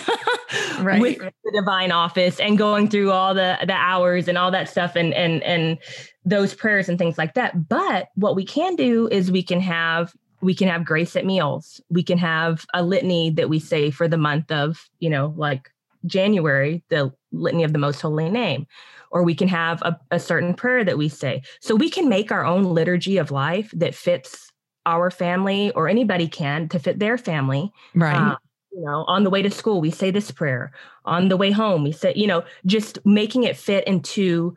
[0.79, 1.01] right.
[1.01, 4.95] with the divine office and going through all the the hours and all that stuff
[4.95, 5.77] and and and
[6.25, 7.67] those prayers and things like that.
[7.67, 11.81] But what we can do is we can have we can have grace at meals.
[11.89, 15.69] We can have a litany that we say for the month of, you know, like
[16.05, 18.67] January, the litany of the most holy name
[19.13, 21.43] or we can have a, a certain prayer that we say.
[21.61, 24.51] So we can make our own liturgy of life that fits
[24.85, 27.71] our family or anybody can to fit their family.
[27.93, 28.15] Right.
[28.15, 28.37] Um,
[28.71, 30.71] you know, on the way to school, we say this prayer.
[31.05, 34.55] On the way home, we say, you know, just making it fit into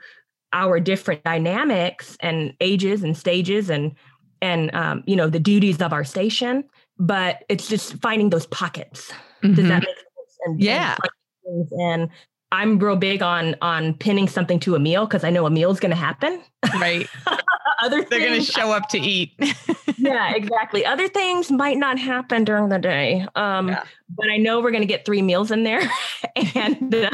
[0.55, 3.95] our different dynamics and ages and stages and
[4.41, 6.65] and um, you know the duties of our station.
[6.99, 9.13] But it's just finding those pockets.
[9.43, 9.55] Mm-hmm.
[9.55, 9.91] Does that mm-hmm.
[9.91, 10.39] make sense?
[10.47, 10.97] And, yeah.
[11.45, 12.11] And, and
[12.53, 15.71] I'm real big on on pinning something to a meal because I know a meal
[15.71, 16.41] is going to happen.
[16.75, 17.09] Right.
[17.83, 19.33] Other they're going to show up to eat.
[19.99, 20.87] yeah, exactly.
[20.87, 23.83] Other things might not happen during the day, um, yeah.
[24.09, 25.83] but I know we're going to get three meals in there.
[26.55, 27.11] and uh,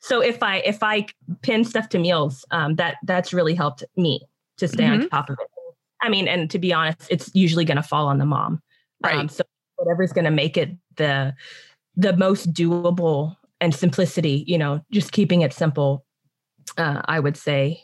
[0.00, 1.06] so if I if I
[1.42, 4.22] pin stuff to meals, um, that that's really helped me
[4.56, 5.02] to stay mm-hmm.
[5.02, 5.46] on top of it.
[6.00, 8.60] I mean, and to be honest, it's usually going to fall on the mom.
[9.04, 9.16] Right.
[9.16, 9.44] Um, so
[9.76, 11.34] whatever's going to make it the
[11.96, 16.04] the most doable and simplicity you know just keeping it simple
[16.76, 17.80] uh, i would say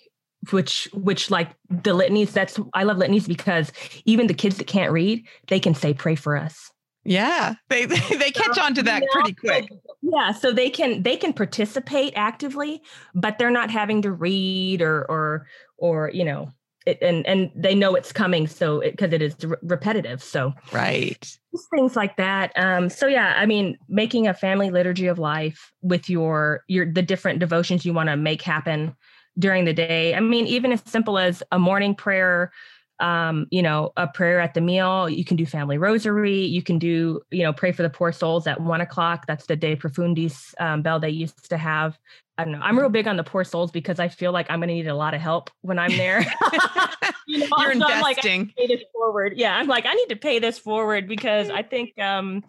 [0.51, 3.73] which which like the litanies that's i love litanies because
[4.05, 6.71] even the kids that can't read they can say pray for us.
[7.05, 7.55] Yeah.
[7.69, 7.97] They they
[8.35, 9.69] catch on to that pretty quick.
[10.03, 10.33] Yeah.
[10.33, 12.83] So they can they can participate actively
[13.15, 15.47] but they're not having to read or or
[15.79, 16.51] or you know
[16.89, 20.53] it, and and they know it's coming so because it, it is re- repetitive so
[20.73, 21.39] right
[21.75, 26.09] things like that um so yeah i mean making a family liturgy of life with
[26.09, 28.95] your your the different devotions you want to make happen
[29.39, 32.51] during the day i mean even as simple as a morning prayer
[33.01, 35.09] um, you know, a prayer at the meal.
[35.09, 36.41] You can do family rosary.
[36.41, 39.27] You can do, you know, pray for the poor souls at one o'clock.
[39.27, 41.99] That's the De Profundis um, bell they used to have.
[42.39, 42.61] I don't know.
[42.63, 44.87] I'm real big on the poor souls because I feel like I'm going to need
[44.87, 46.21] a lot of help when I'm there.
[47.27, 48.41] you know, You're so investing.
[48.43, 49.35] Like, pay this forward.
[49.37, 52.45] Yeah, I'm like, I need to pay this forward because I think, um,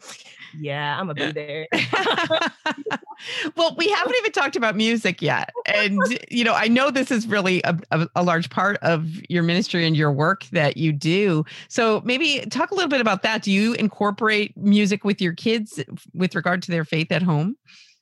[0.57, 1.67] yeah, I'm gonna be there.
[3.55, 5.99] well, we haven't even talked about music yet, and
[6.29, 9.85] you know, I know this is really a, a, a large part of your ministry
[9.85, 11.45] and your work that you do.
[11.67, 13.43] So maybe talk a little bit about that.
[13.43, 17.57] Do you incorporate music with your kids with regard to their faith at home?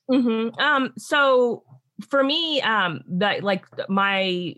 [0.10, 0.60] Mm-hmm.
[0.60, 1.64] Um, so
[2.10, 4.56] for me, um, that like my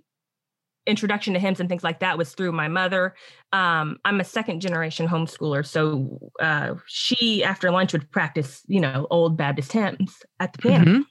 [0.86, 3.14] introduction to hymns and things like that was through my mother.
[3.54, 9.08] Um, I'm a second generation homeschooler, so uh, she after lunch would practice, you know,
[9.10, 10.86] old Baptist hymns at the piano.
[10.86, 11.02] Mm-hmm.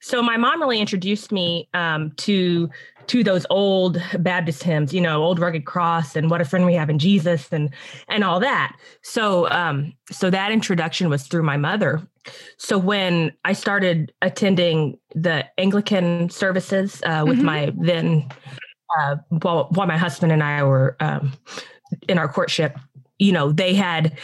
[0.00, 2.68] So my mom really introduced me um, to
[3.06, 6.74] to those old Baptist hymns, you know, old rugged cross and what a friend we
[6.74, 7.72] have in Jesus and
[8.08, 8.76] and all that.
[9.02, 12.06] So um so that introduction was through my mother.
[12.58, 17.46] So when I started attending the Anglican services uh, with mm-hmm.
[17.46, 18.28] my then
[18.98, 21.32] uh, while while my husband and I were um,
[22.08, 22.78] in our courtship,
[23.18, 24.18] you know, they had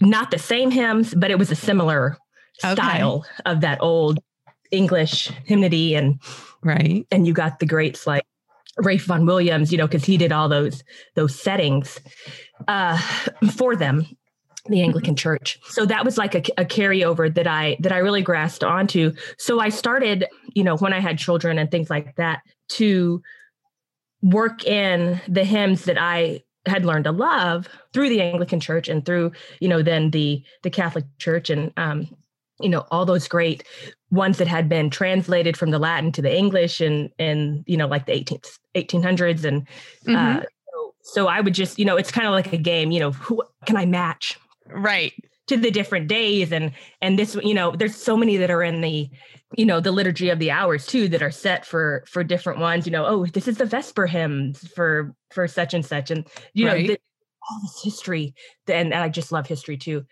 [0.00, 2.16] not the same hymns, but it was a similar
[2.64, 2.74] okay.
[2.74, 4.18] style of that old
[4.70, 6.20] English hymnody and
[6.62, 7.06] right.
[7.10, 8.24] And you got the greats like
[8.78, 10.82] Ralph Vaughan Williams, you know, because he did all those
[11.14, 12.00] those settings
[12.68, 12.98] uh,
[13.56, 14.06] for them,
[14.66, 15.58] the Anglican Church.
[15.64, 19.12] So that was like a, a, carryover that I that I really grasped onto.
[19.38, 23.22] So I started, you know, when I had children and things like that, to
[24.22, 29.04] work in the hymns that I had learned to love through the Anglican Church and
[29.04, 32.08] through, you know, then the the Catholic Church and um,
[32.60, 33.64] you know, all those great
[34.10, 37.86] ones that had been translated from the Latin to the English and and you know,
[37.86, 39.66] like the 18th 1800s and
[40.06, 40.38] uh, mm-hmm.
[40.38, 43.00] uh, so, so I would just, you know, it's kind of like a game, you
[43.00, 44.38] know, who can I match?
[44.72, 45.12] Right.
[45.48, 48.80] To the different days and and this, you know, there's so many that are in
[48.80, 49.10] the
[49.56, 52.86] you know the liturgy of the hours too that are set for for different ones
[52.86, 56.66] you know oh this is the vesper hymns for for such and such and you
[56.66, 56.82] right.
[56.82, 57.00] know the,
[57.50, 58.34] all this history
[58.68, 60.04] and, and i just love history too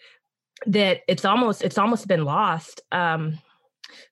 [0.66, 3.38] that it's almost it's almost been lost um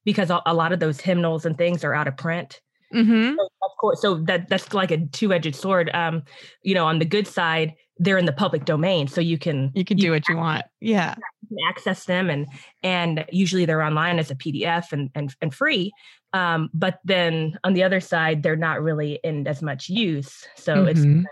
[0.05, 2.61] because a, a lot of those hymnals and things are out of print
[2.95, 3.35] mm-hmm.
[3.37, 6.23] so of course so that that's like a two-edged sword um
[6.63, 9.85] you know on the good side they're in the public domain so you can you
[9.85, 10.65] can do what you want.
[10.81, 11.15] Yeah.
[11.43, 12.47] you can access them and
[12.83, 15.93] and usually they're online as a pdf and and, and free
[16.33, 20.77] um, but then on the other side they're not really in as much use so
[20.77, 21.21] mm-hmm.
[21.21, 21.29] it's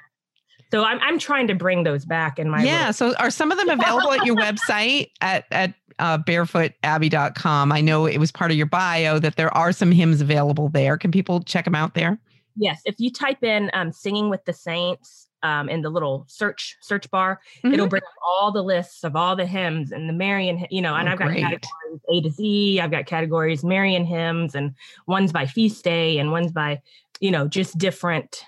[0.71, 3.59] so I'm, I'm trying to bring those back in my yeah so are some of
[3.59, 8.57] them available at your website at at uh, barefootabbey.com i know it was part of
[8.57, 10.97] your bio that there are some hymns available there.
[10.97, 12.19] Can people check them out there?
[12.57, 16.77] Yes if you type in um, singing with the saints um, in the little search
[16.81, 17.41] search bar.
[17.59, 17.75] Mm-hmm.
[17.75, 20.95] It'll bring up all the lists of all the hymns and the Marian, you know,
[20.95, 21.43] and oh, I've got great.
[21.43, 22.81] categories A to Z.
[22.81, 24.75] I've got categories Marian hymns and
[25.07, 26.81] ones by feast day and ones by,
[27.21, 28.45] you know, just different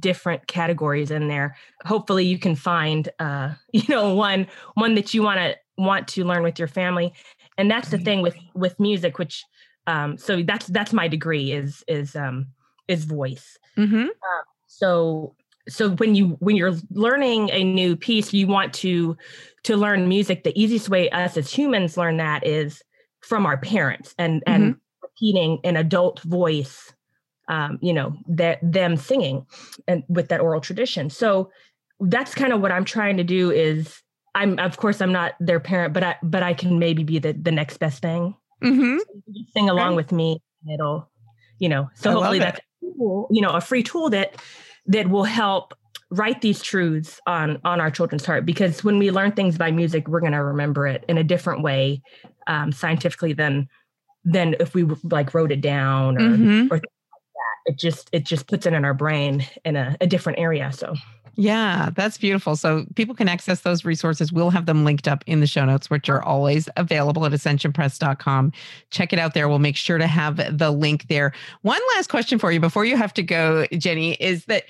[0.00, 1.56] different categories in there.
[1.84, 6.24] Hopefully you can find uh, you know, one one that you want to want to
[6.24, 7.12] learn with your family.
[7.58, 9.44] And that's the thing with with music, which
[9.86, 12.46] um, so that's that's my degree is is um
[12.88, 13.58] is voice.
[13.76, 14.06] Mm-hmm.
[14.06, 15.34] Uh, so
[15.68, 19.16] so when you when you're learning a new piece you want to
[19.64, 20.44] to learn music.
[20.44, 22.82] The easiest way us as humans learn that is
[23.20, 24.52] from our parents and mm-hmm.
[24.52, 26.92] and repeating an adult voice
[27.48, 29.46] um, you know that them singing
[29.86, 31.10] and with that oral tradition.
[31.10, 31.50] So
[32.00, 34.02] that's kind of what i'm trying to do is
[34.34, 37.32] i'm of course i'm not their parent but i but i can maybe be the
[37.32, 38.34] the next best thing.
[38.62, 38.98] Mm-hmm.
[38.98, 40.40] so sing along with me
[40.72, 41.08] it'll
[41.58, 44.36] you know so I hopefully that's you know a free tool that
[44.88, 45.74] that will help
[46.10, 50.08] write these truths on on our children's heart because when we learn things by music
[50.08, 52.00] we're going to remember it in a different way
[52.46, 53.68] um, scientifically than
[54.24, 56.66] than if we like wrote it down or, mm-hmm.
[56.72, 57.72] or like that.
[57.72, 60.94] it just it just puts it in our brain in a, a different area so
[61.40, 62.56] yeah, that's beautiful.
[62.56, 64.32] So people can access those resources.
[64.32, 68.52] We'll have them linked up in the show notes, which are always available at ascensionpress.com.
[68.90, 69.48] Check it out there.
[69.48, 71.32] We'll make sure to have the link there.
[71.62, 74.64] One last question for you before you have to go, Jenny, is that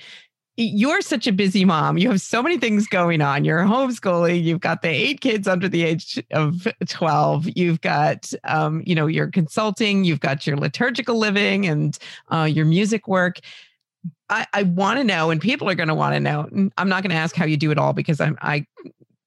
[0.57, 1.97] you're such a busy mom.
[1.97, 3.45] You have so many things going on.
[3.45, 4.43] You're homeschooling.
[4.43, 7.47] You've got the eight kids under the age of 12.
[7.55, 10.03] You've got, um, you know, your consulting.
[10.03, 13.39] You've got your liturgical living and uh, your music work.
[14.29, 16.69] I, I want to know, and people are going to want to know.
[16.77, 18.65] I'm not going to ask how you do it all because I'm I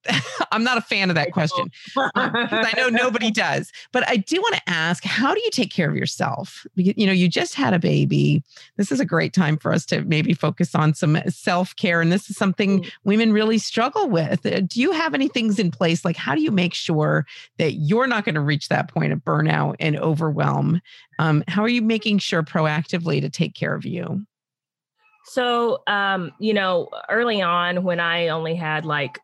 [0.52, 1.70] I'm not a fan of that question.
[1.96, 3.70] Um, I know nobody does.
[3.92, 6.66] But I do want to ask, how do you take care of yourself?
[6.74, 8.42] Because, you know, you just had a baby.
[8.76, 12.28] This is a great time for us to maybe focus on some self-care and this
[12.30, 12.90] is something mm.
[13.04, 14.44] women really struggle with.
[14.44, 17.26] Uh, do you have any things in place like how do you make sure
[17.58, 20.80] that you're not going to reach that point of burnout and overwhelm?
[21.18, 24.24] Um, how are you making sure proactively to take care of you?
[25.24, 29.18] So, um, you know, early on when I only had like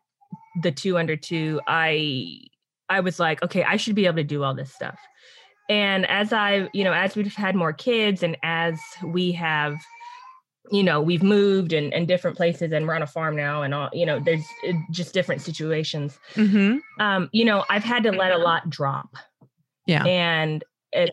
[0.61, 2.39] the two under two, I
[2.89, 4.99] I was like, okay, I should be able to do all this stuff.
[5.69, 9.75] And as I, you know, as we've had more kids and as we have,
[10.71, 13.73] you know, we've moved and, and different places and we're on a farm now and
[13.73, 14.43] all, you know, there's
[14.89, 16.17] just different situations.
[16.33, 16.77] Mm-hmm.
[16.99, 19.15] Um, you know, I've had to let a lot drop.
[19.85, 20.03] Yeah.
[20.05, 21.11] And it,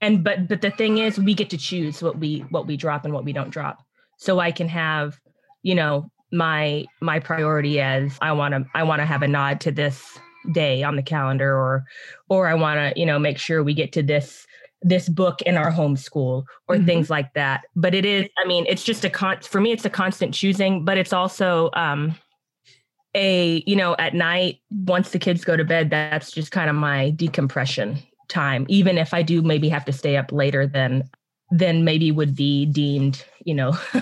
[0.00, 3.04] and but but the thing is we get to choose what we what we drop
[3.04, 3.85] and what we don't drop
[4.16, 5.18] so I can have,
[5.62, 9.60] you know, my my priority as I want to I want to have a nod
[9.62, 10.18] to this
[10.52, 11.84] day on the calendar or
[12.28, 14.46] or I want to, you know, make sure we get to this
[14.82, 16.86] this book in our homeschool or mm-hmm.
[16.86, 17.64] things like that.
[17.74, 20.84] But it is, I mean, it's just a con for me, it's a constant choosing,
[20.84, 22.14] but it's also um
[23.14, 26.76] a, you know, at night, once the kids go to bed, that's just kind of
[26.76, 27.98] my decompression
[28.28, 28.66] time.
[28.68, 31.04] Even if I do maybe have to stay up later than
[31.50, 33.70] than maybe would be deemed, you know,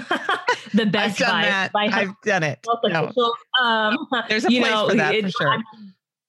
[0.72, 1.72] the best I've done by, that.
[1.72, 2.66] By I've done it.
[2.84, 3.12] No.
[3.62, 5.48] Um, There's a place know, for that for sure.
[5.50, 5.62] I'm,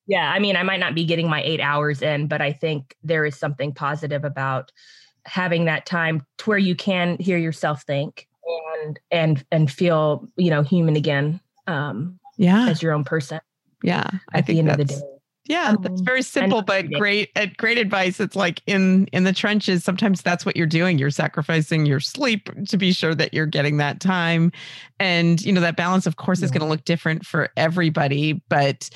[0.06, 2.96] yeah, I mean, I might not be getting my eight hours in, but I think
[3.04, 4.72] there is something positive about
[5.26, 8.28] having that time to where you can hear yourself think
[8.84, 11.40] and and and feel, you know, human again.
[11.68, 13.40] Um, yeah, as your own person.
[13.82, 15.02] Yeah, I at the end of the day.
[15.48, 17.30] Yeah, um, that's very simple, but great.
[17.58, 18.20] Great advice.
[18.20, 19.84] It's like in in the trenches.
[19.84, 20.98] Sometimes that's what you're doing.
[20.98, 24.52] You're sacrificing your sleep to be sure that you're getting that time,
[25.00, 26.46] and you know that balance, of course, yeah.
[26.46, 28.42] is going to look different for everybody.
[28.50, 28.90] But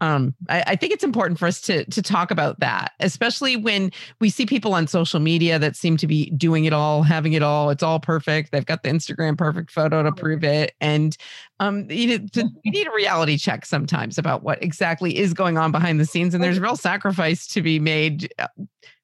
[0.00, 3.90] um, I, I, think it's important for us to to talk about that, especially when
[4.20, 7.42] we see people on social media that seem to be doing it all, having it
[7.42, 7.70] all.
[7.70, 8.52] It's all perfect.
[8.52, 11.16] They've got the Instagram perfect photo to prove it, and
[11.60, 15.56] um, you need to, you need a reality check sometimes about what exactly is going
[15.56, 18.48] on behind the scenes, and there's real sacrifice to be made, uh,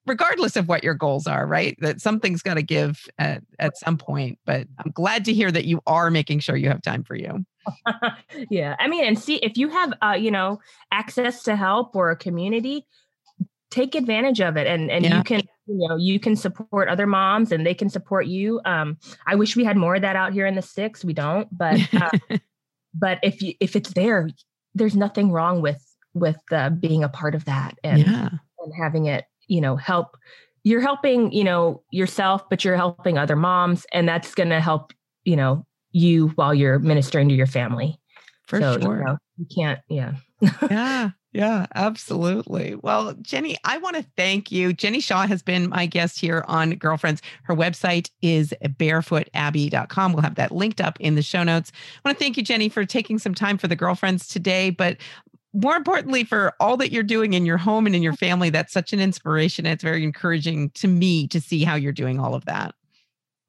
[0.06, 1.46] regardless of what your goals are.
[1.46, 1.74] Right?
[1.80, 4.38] That something's got to give at at some point.
[4.44, 7.46] But I'm glad to hear that you are making sure you have time for you.
[8.50, 8.76] yeah.
[8.78, 10.60] I mean, and see if you have, uh, you know,
[10.90, 12.86] access to help or a community,
[13.70, 14.66] take advantage of it.
[14.66, 15.18] And, and yeah.
[15.18, 18.60] you can, you know, you can support other moms and they can support you.
[18.64, 21.04] Um, I wish we had more of that out here in the sticks.
[21.04, 22.10] We don't, but, uh,
[22.94, 24.28] but if you, if it's there,
[24.74, 25.82] there's nothing wrong with,
[26.14, 28.28] with uh, being a part of that and, yeah.
[28.58, 30.16] and having it, you know, help
[30.64, 34.92] you're helping, you know, yourself, but you're helping other moms and that's going to help,
[35.24, 37.98] you know, you while you're ministering to your family.
[38.46, 38.98] For so, sure.
[38.98, 40.14] You, know, you can't, yeah.
[40.70, 41.10] yeah.
[41.32, 42.74] Yeah, absolutely.
[42.74, 44.74] Well, Jenny, I want to thank you.
[44.74, 47.22] Jenny Shaw has been my guest here on Girlfriends.
[47.44, 50.12] Her website is barefootabbey.com.
[50.12, 51.72] We'll have that linked up in the show notes.
[51.74, 54.98] I want to thank you, Jenny, for taking some time for the girlfriends today, but
[55.54, 58.50] more importantly, for all that you're doing in your home and in your family.
[58.50, 59.64] That's such an inspiration.
[59.64, 62.74] It's very encouraging to me to see how you're doing all of that.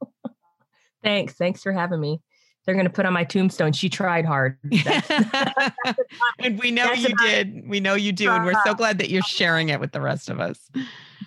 [1.04, 1.34] Thanks.
[1.34, 2.22] Thanks for having me
[2.66, 3.74] they're going to put on my tombstone.
[3.74, 4.58] She tried hard.
[6.40, 7.68] and we know you did.
[7.68, 8.30] We know you do.
[8.30, 8.74] And we're so uh-huh.
[8.76, 10.60] glad that you're sharing it with the rest of us.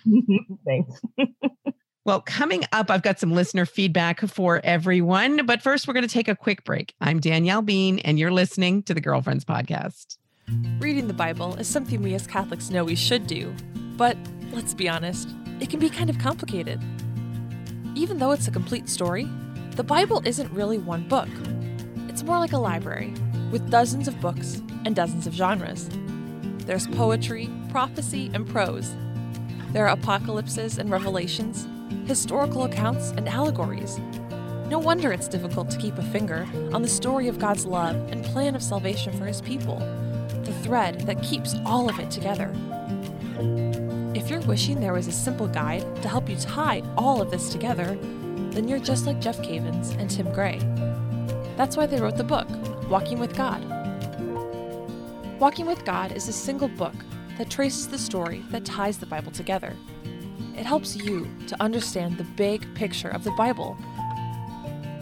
[0.65, 0.99] Thanks.
[2.05, 5.45] well, coming up, I've got some listener feedback for everyone.
[5.45, 6.95] But first, we're going to take a quick break.
[7.01, 10.17] I'm Danielle Bean, and you're listening to the Girlfriends Podcast.
[10.79, 13.53] Reading the Bible is something we as Catholics know we should do.
[13.95, 14.17] But
[14.51, 15.29] let's be honest,
[15.59, 16.81] it can be kind of complicated.
[17.95, 19.27] Even though it's a complete story,
[19.77, 21.29] the Bible isn't really one book.
[22.09, 23.13] It's more like a library,
[23.51, 25.87] with dozens of books and dozens of genres.
[26.65, 28.95] There's poetry, prophecy, and prose.
[29.73, 31.67] There are apocalypses and revelations,
[32.07, 33.99] historical accounts, and allegories.
[34.67, 38.25] No wonder it's difficult to keep a finger on the story of God's love and
[38.25, 39.77] plan of salvation for his people,
[40.43, 42.51] the thread that keeps all of it together.
[44.15, 47.49] If you're wishing there was a simple guide to help you tie all of this
[47.51, 47.95] together,
[48.57, 50.57] then you're just like Jeff Cavins and Tim Gray.
[51.57, 52.47] That's why they wrote the book,
[52.89, 53.63] Walking with God.
[55.39, 56.95] Walking with God is a single book
[57.37, 59.75] that traces the story that ties the Bible together.
[60.55, 63.77] It helps you to understand the big picture of the Bible.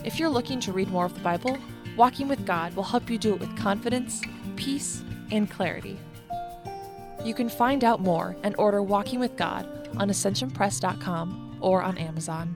[0.04, 1.58] If you're looking to read more of the Bible,
[1.96, 4.22] Walking with God will help you do it with confidence,
[4.58, 5.02] peace,
[5.32, 5.98] and clarity.
[7.24, 12.54] You can find out more and order Walking with God on ascensionpress.com or on Amazon.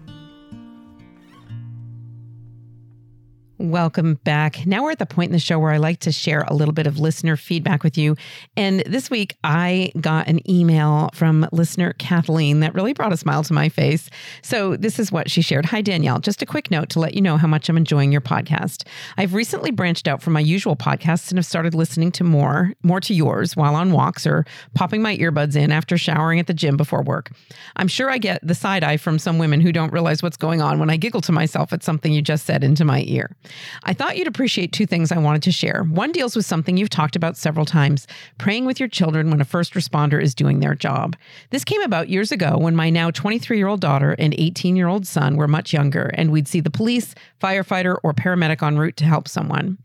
[3.59, 4.65] Welcome back.
[4.65, 6.73] Now we're at the point in the show where I like to share a little
[6.73, 8.15] bit of listener feedback with you.
[8.55, 13.43] And this week I got an email from listener Kathleen that really brought a smile
[13.43, 14.09] to my face.
[14.41, 15.65] So this is what she shared.
[15.65, 16.19] Hi, Danielle.
[16.19, 18.87] Just a quick note to let you know how much I'm enjoying your podcast.
[19.17, 23.01] I've recently branched out from my usual podcasts and have started listening to more, more
[23.01, 26.77] to yours while on walks or popping my earbuds in after showering at the gym
[26.77, 27.31] before work.
[27.75, 30.61] I'm sure I get the side eye from some women who don't realize what's going
[30.61, 33.35] on when I giggle to myself at something you just said into my ear.
[33.83, 35.83] I thought you'd appreciate two things I wanted to share.
[35.83, 39.45] One deals with something you've talked about several times praying with your children when a
[39.45, 41.15] first responder is doing their job.
[41.49, 44.87] This came about years ago when my now 23 year old daughter and 18 year
[44.87, 48.97] old son were much younger, and we'd see the police, firefighter, or paramedic en route
[48.97, 49.77] to help someone.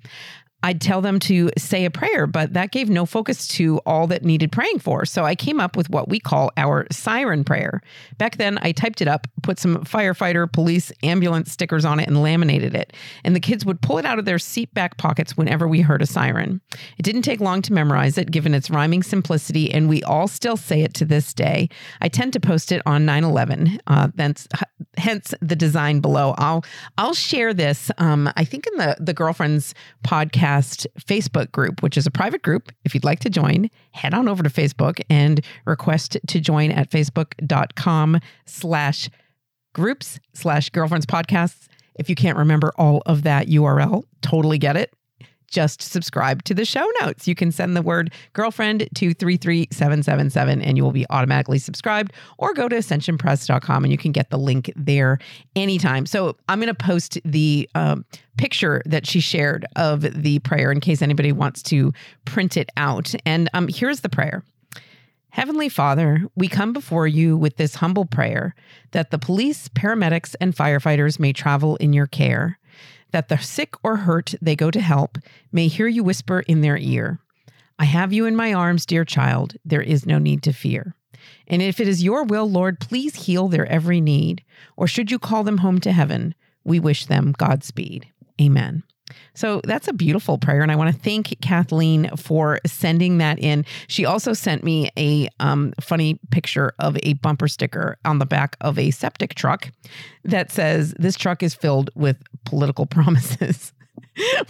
[0.65, 4.25] I'd tell them to say a prayer, but that gave no focus to all that
[4.25, 5.05] needed praying for.
[5.05, 7.83] So I came up with what we call our siren prayer.
[8.17, 12.23] Back then, I typed it up, put some firefighter, police, ambulance stickers on it, and
[12.23, 12.95] laminated it.
[13.25, 16.01] And the kids would pull it out of their seat back pockets whenever we heard
[16.01, 16.63] a siren.
[16.97, 20.57] It didn't take long to memorize it, given its rhyming simplicity, and we all still
[20.57, 21.69] say it to this day.
[22.01, 24.09] I tend to post it on 9 11, uh,
[24.97, 26.35] hence the design below.
[26.39, 26.65] I'll,
[26.97, 29.75] I'll share this, um, I think, in the, the Girlfriends
[30.07, 32.71] podcast Podcast Facebook group, which is a private group.
[32.85, 36.91] If you'd like to join, head on over to Facebook and request to join at
[36.91, 39.11] facebook.com slash
[39.75, 41.67] groups slash girlfriends podcasts.
[41.97, 44.93] If you can't remember all of that URL, totally get it
[45.49, 47.29] just subscribe to the show notes.
[47.29, 52.55] You can send the word girlfriend to 33777 and you will be automatically subscribed, or
[52.55, 55.19] go to ascensionpress.com and you can get the link there
[55.57, 56.07] anytime.
[56.07, 58.05] So I'm going to post the um,
[58.37, 61.93] picture that she shared of the prayer in case anybody wants to
[62.25, 63.15] print it out.
[63.25, 64.43] And um, here's the prayer.
[65.31, 68.55] Heavenly Father, we come before you with this humble prayer
[68.93, 72.57] that the police, paramedics, and firefighters may travel in your care
[73.15, 75.19] that the sick or hurt they go to help
[75.53, 77.21] may hear you whisper in their ear,
[77.79, 79.55] I have you in my arms, dear child.
[79.65, 80.97] There is no need to fear.
[81.47, 84.43] And if it is your will, Lord, please heal their every need.
[84.77, 86.35] Or should you call them home to heaven,
[86.65, 88.09] we wish them Godspeed.
[88.41, 88.83] Amen.
[89.35, 90.63] So that's a beautiful prayer.
[90.63, 93.65] And I want to thank Kathleen for sending that in.
[93.87, 98.57] She also sent me a um, funny picture of a bumper sticker on the back
[98.61, 99.71] of a septic truck
[100.25, 103.73] that says, This truck is filled with political promises.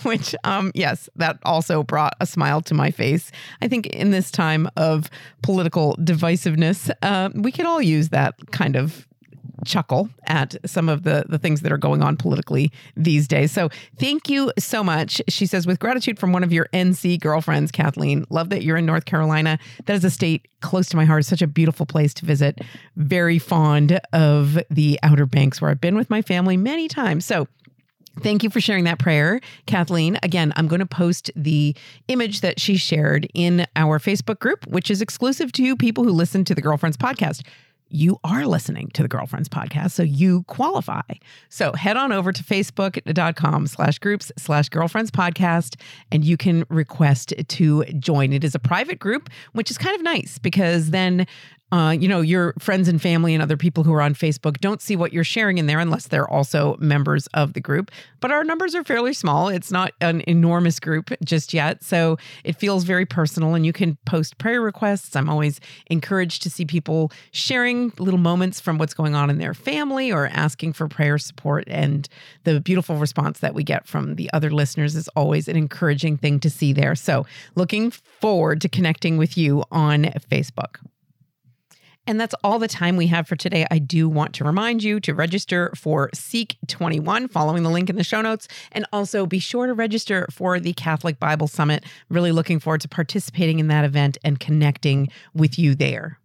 [0.03, 3.33] Which, um, yes, that also brought a smile to my face.
[3.63, 5.09] I think in this time of
[5.43, 9.07] political divisiveness, uh, we could all use that kind of
[9.65, 13.53] chuckle at some of the, the things that are going on politically these days.
[13.53, 15.21] So thank you so much.
[15.29, 18.25] She says, with gratitude from one of your NC girlfriends, Kathleen.
[18.31, 19.59] Love that you're in North Carolina.
[19.87, 21.21] That is a state close to my heart.
[21.21, 22.61] It's such a beautiful place to visit.
[22.97, 27.25] Very fond of the Outer Banks where I've been with my family many times.
[27.25, 27.49] So
[28.21, 30.19] Thank you for sharing that prayer, Kathleen.
[30.23, 31.75] Again, I'm going to post the
[32.09, 36.45] image that she shared in our Facebook group, which is exclusive to people who listen
[36.45, 37.43] to the Girlfriends podcast
[37.89, 41.03] you are listening to the Girlfriends podcast, so you qualify.
[41.49, 45.81] So head on over to facebook.com slash groups slash girlfriends podcast,
[46.11, 48.33] and you can request to join.
[48.33, 51.27] It is a private group, which is kind of nice because then
[51.75, 54.81] uh, you know, your friends and family and other people who are on Facebook don't
[54.81, 57.91] see what you're sharing in there unless they're also members of the group.
[58.21, 59.49] But our numbers are fairly small.
[59.49, 61.83] It's not an enormous group just yet.
[61.83, 65.17] So it feels very personal and you can post prayer requests.
[65.17, 65.59] I'm always
[65.89, 70.29] encouraged to see people sharing little moments from what's going on in their family or
[70.29, 71.65] asking for prayer support.
[71.67, 72.09] And
[72.45, 76.39] the beautiful response that we get from the other listeners is always an encouraging thing
[76.39, 76.95] to see there.
[76.95, 80.77] So looking forward to connecting with you on Facebook.
[82.07, 83.67] And that's all the time we have for today.
[83.71, 87.97] I do want to remind you to register for Seek 21, following the link in
[87.97, 88.47] the show notes.
[88.73, 91.85] And also be sure to register for the Catholic Bible Summit.
[92.09, 96.19] Really looking forward to participating in that event and connecting with you there.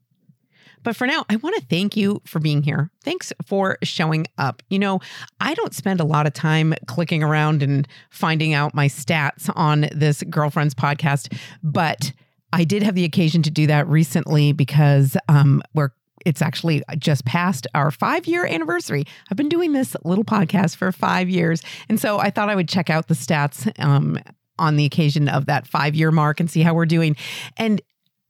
[0.83, 2.89] But for now, I want to thank you for being here.
[3.03, 4.63] Thanks for showing up.
[4.69, 4.99] You know,
[5.39, 9.87] I don't spend a lot of time clicking around and finding out my stats on
[9.93, 12.13] this Girlfriends podcast, but
[12.51, 15.89] I did have the occasion to do that recently because um, we're
[16.25, 19.05] it's actually just past our five year anniversary.
[19.31, 21.61] I've been doing this little podcast for five years.
[21.87, 24.19] And so I thought I would check out the stats um,
[24.57, 27.15] on the occasion of that five year mark and see how we're doing.
[27.57, 27.81] And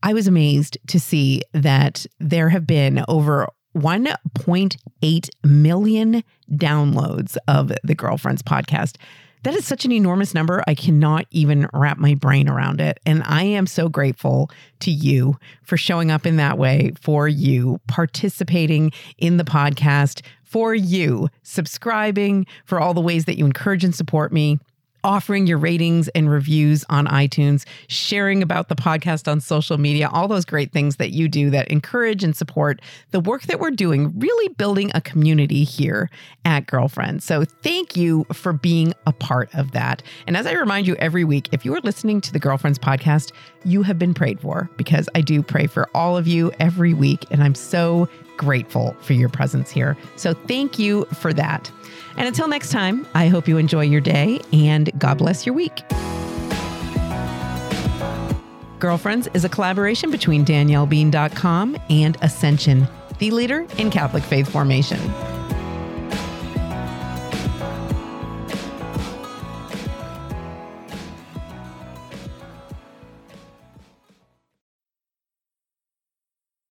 [0.03, 7.95] I was amazed to see that there have been over 1.8 million downloads of the
[7.95, 8.95] Girlfriends podcast.
[9.43, 10.63] That is such an enormous number.
[10.67, 12.99] I cannot even wrap my brain around it.
[13.05, 17.79] And I am so grateful to you for showing up in that way, for you
[17.87, 23.95] participating in the podcast, for you subscribing, for all the ways that you encourage and
[23.95, 24.59] support me
[25.03, 30.27] offering your ratings and reviews on iTunes, sharing about the podcast on social media, all
[30.27, 32.81] those great things that you do that encourage and support
[33.11, 36.09] the work that we're doing, really building a community here
[36.45, 37.23] at Girlfriend.
[37.23, 40.03] So thank you for being a part of that.
[40.27, 43.31] And as I remind you every week, if you are listening to the Girlfriends podcast,
[43.63, 47.25] you have been prayed for because I do pray for all of you every week.
[47.31, 49.97] And I'm so grateful for your presence here.
[50.15, 51.69] So thank you for that.
[52.19, 55.81] And until next time, I hope you enjoy your day and God bless your week.
[58.79, 62.87] Girlfriends is a collaboration between DanielleBean.com and Ascension,
[63.19, 64.99] the leader in Catholic faith formation.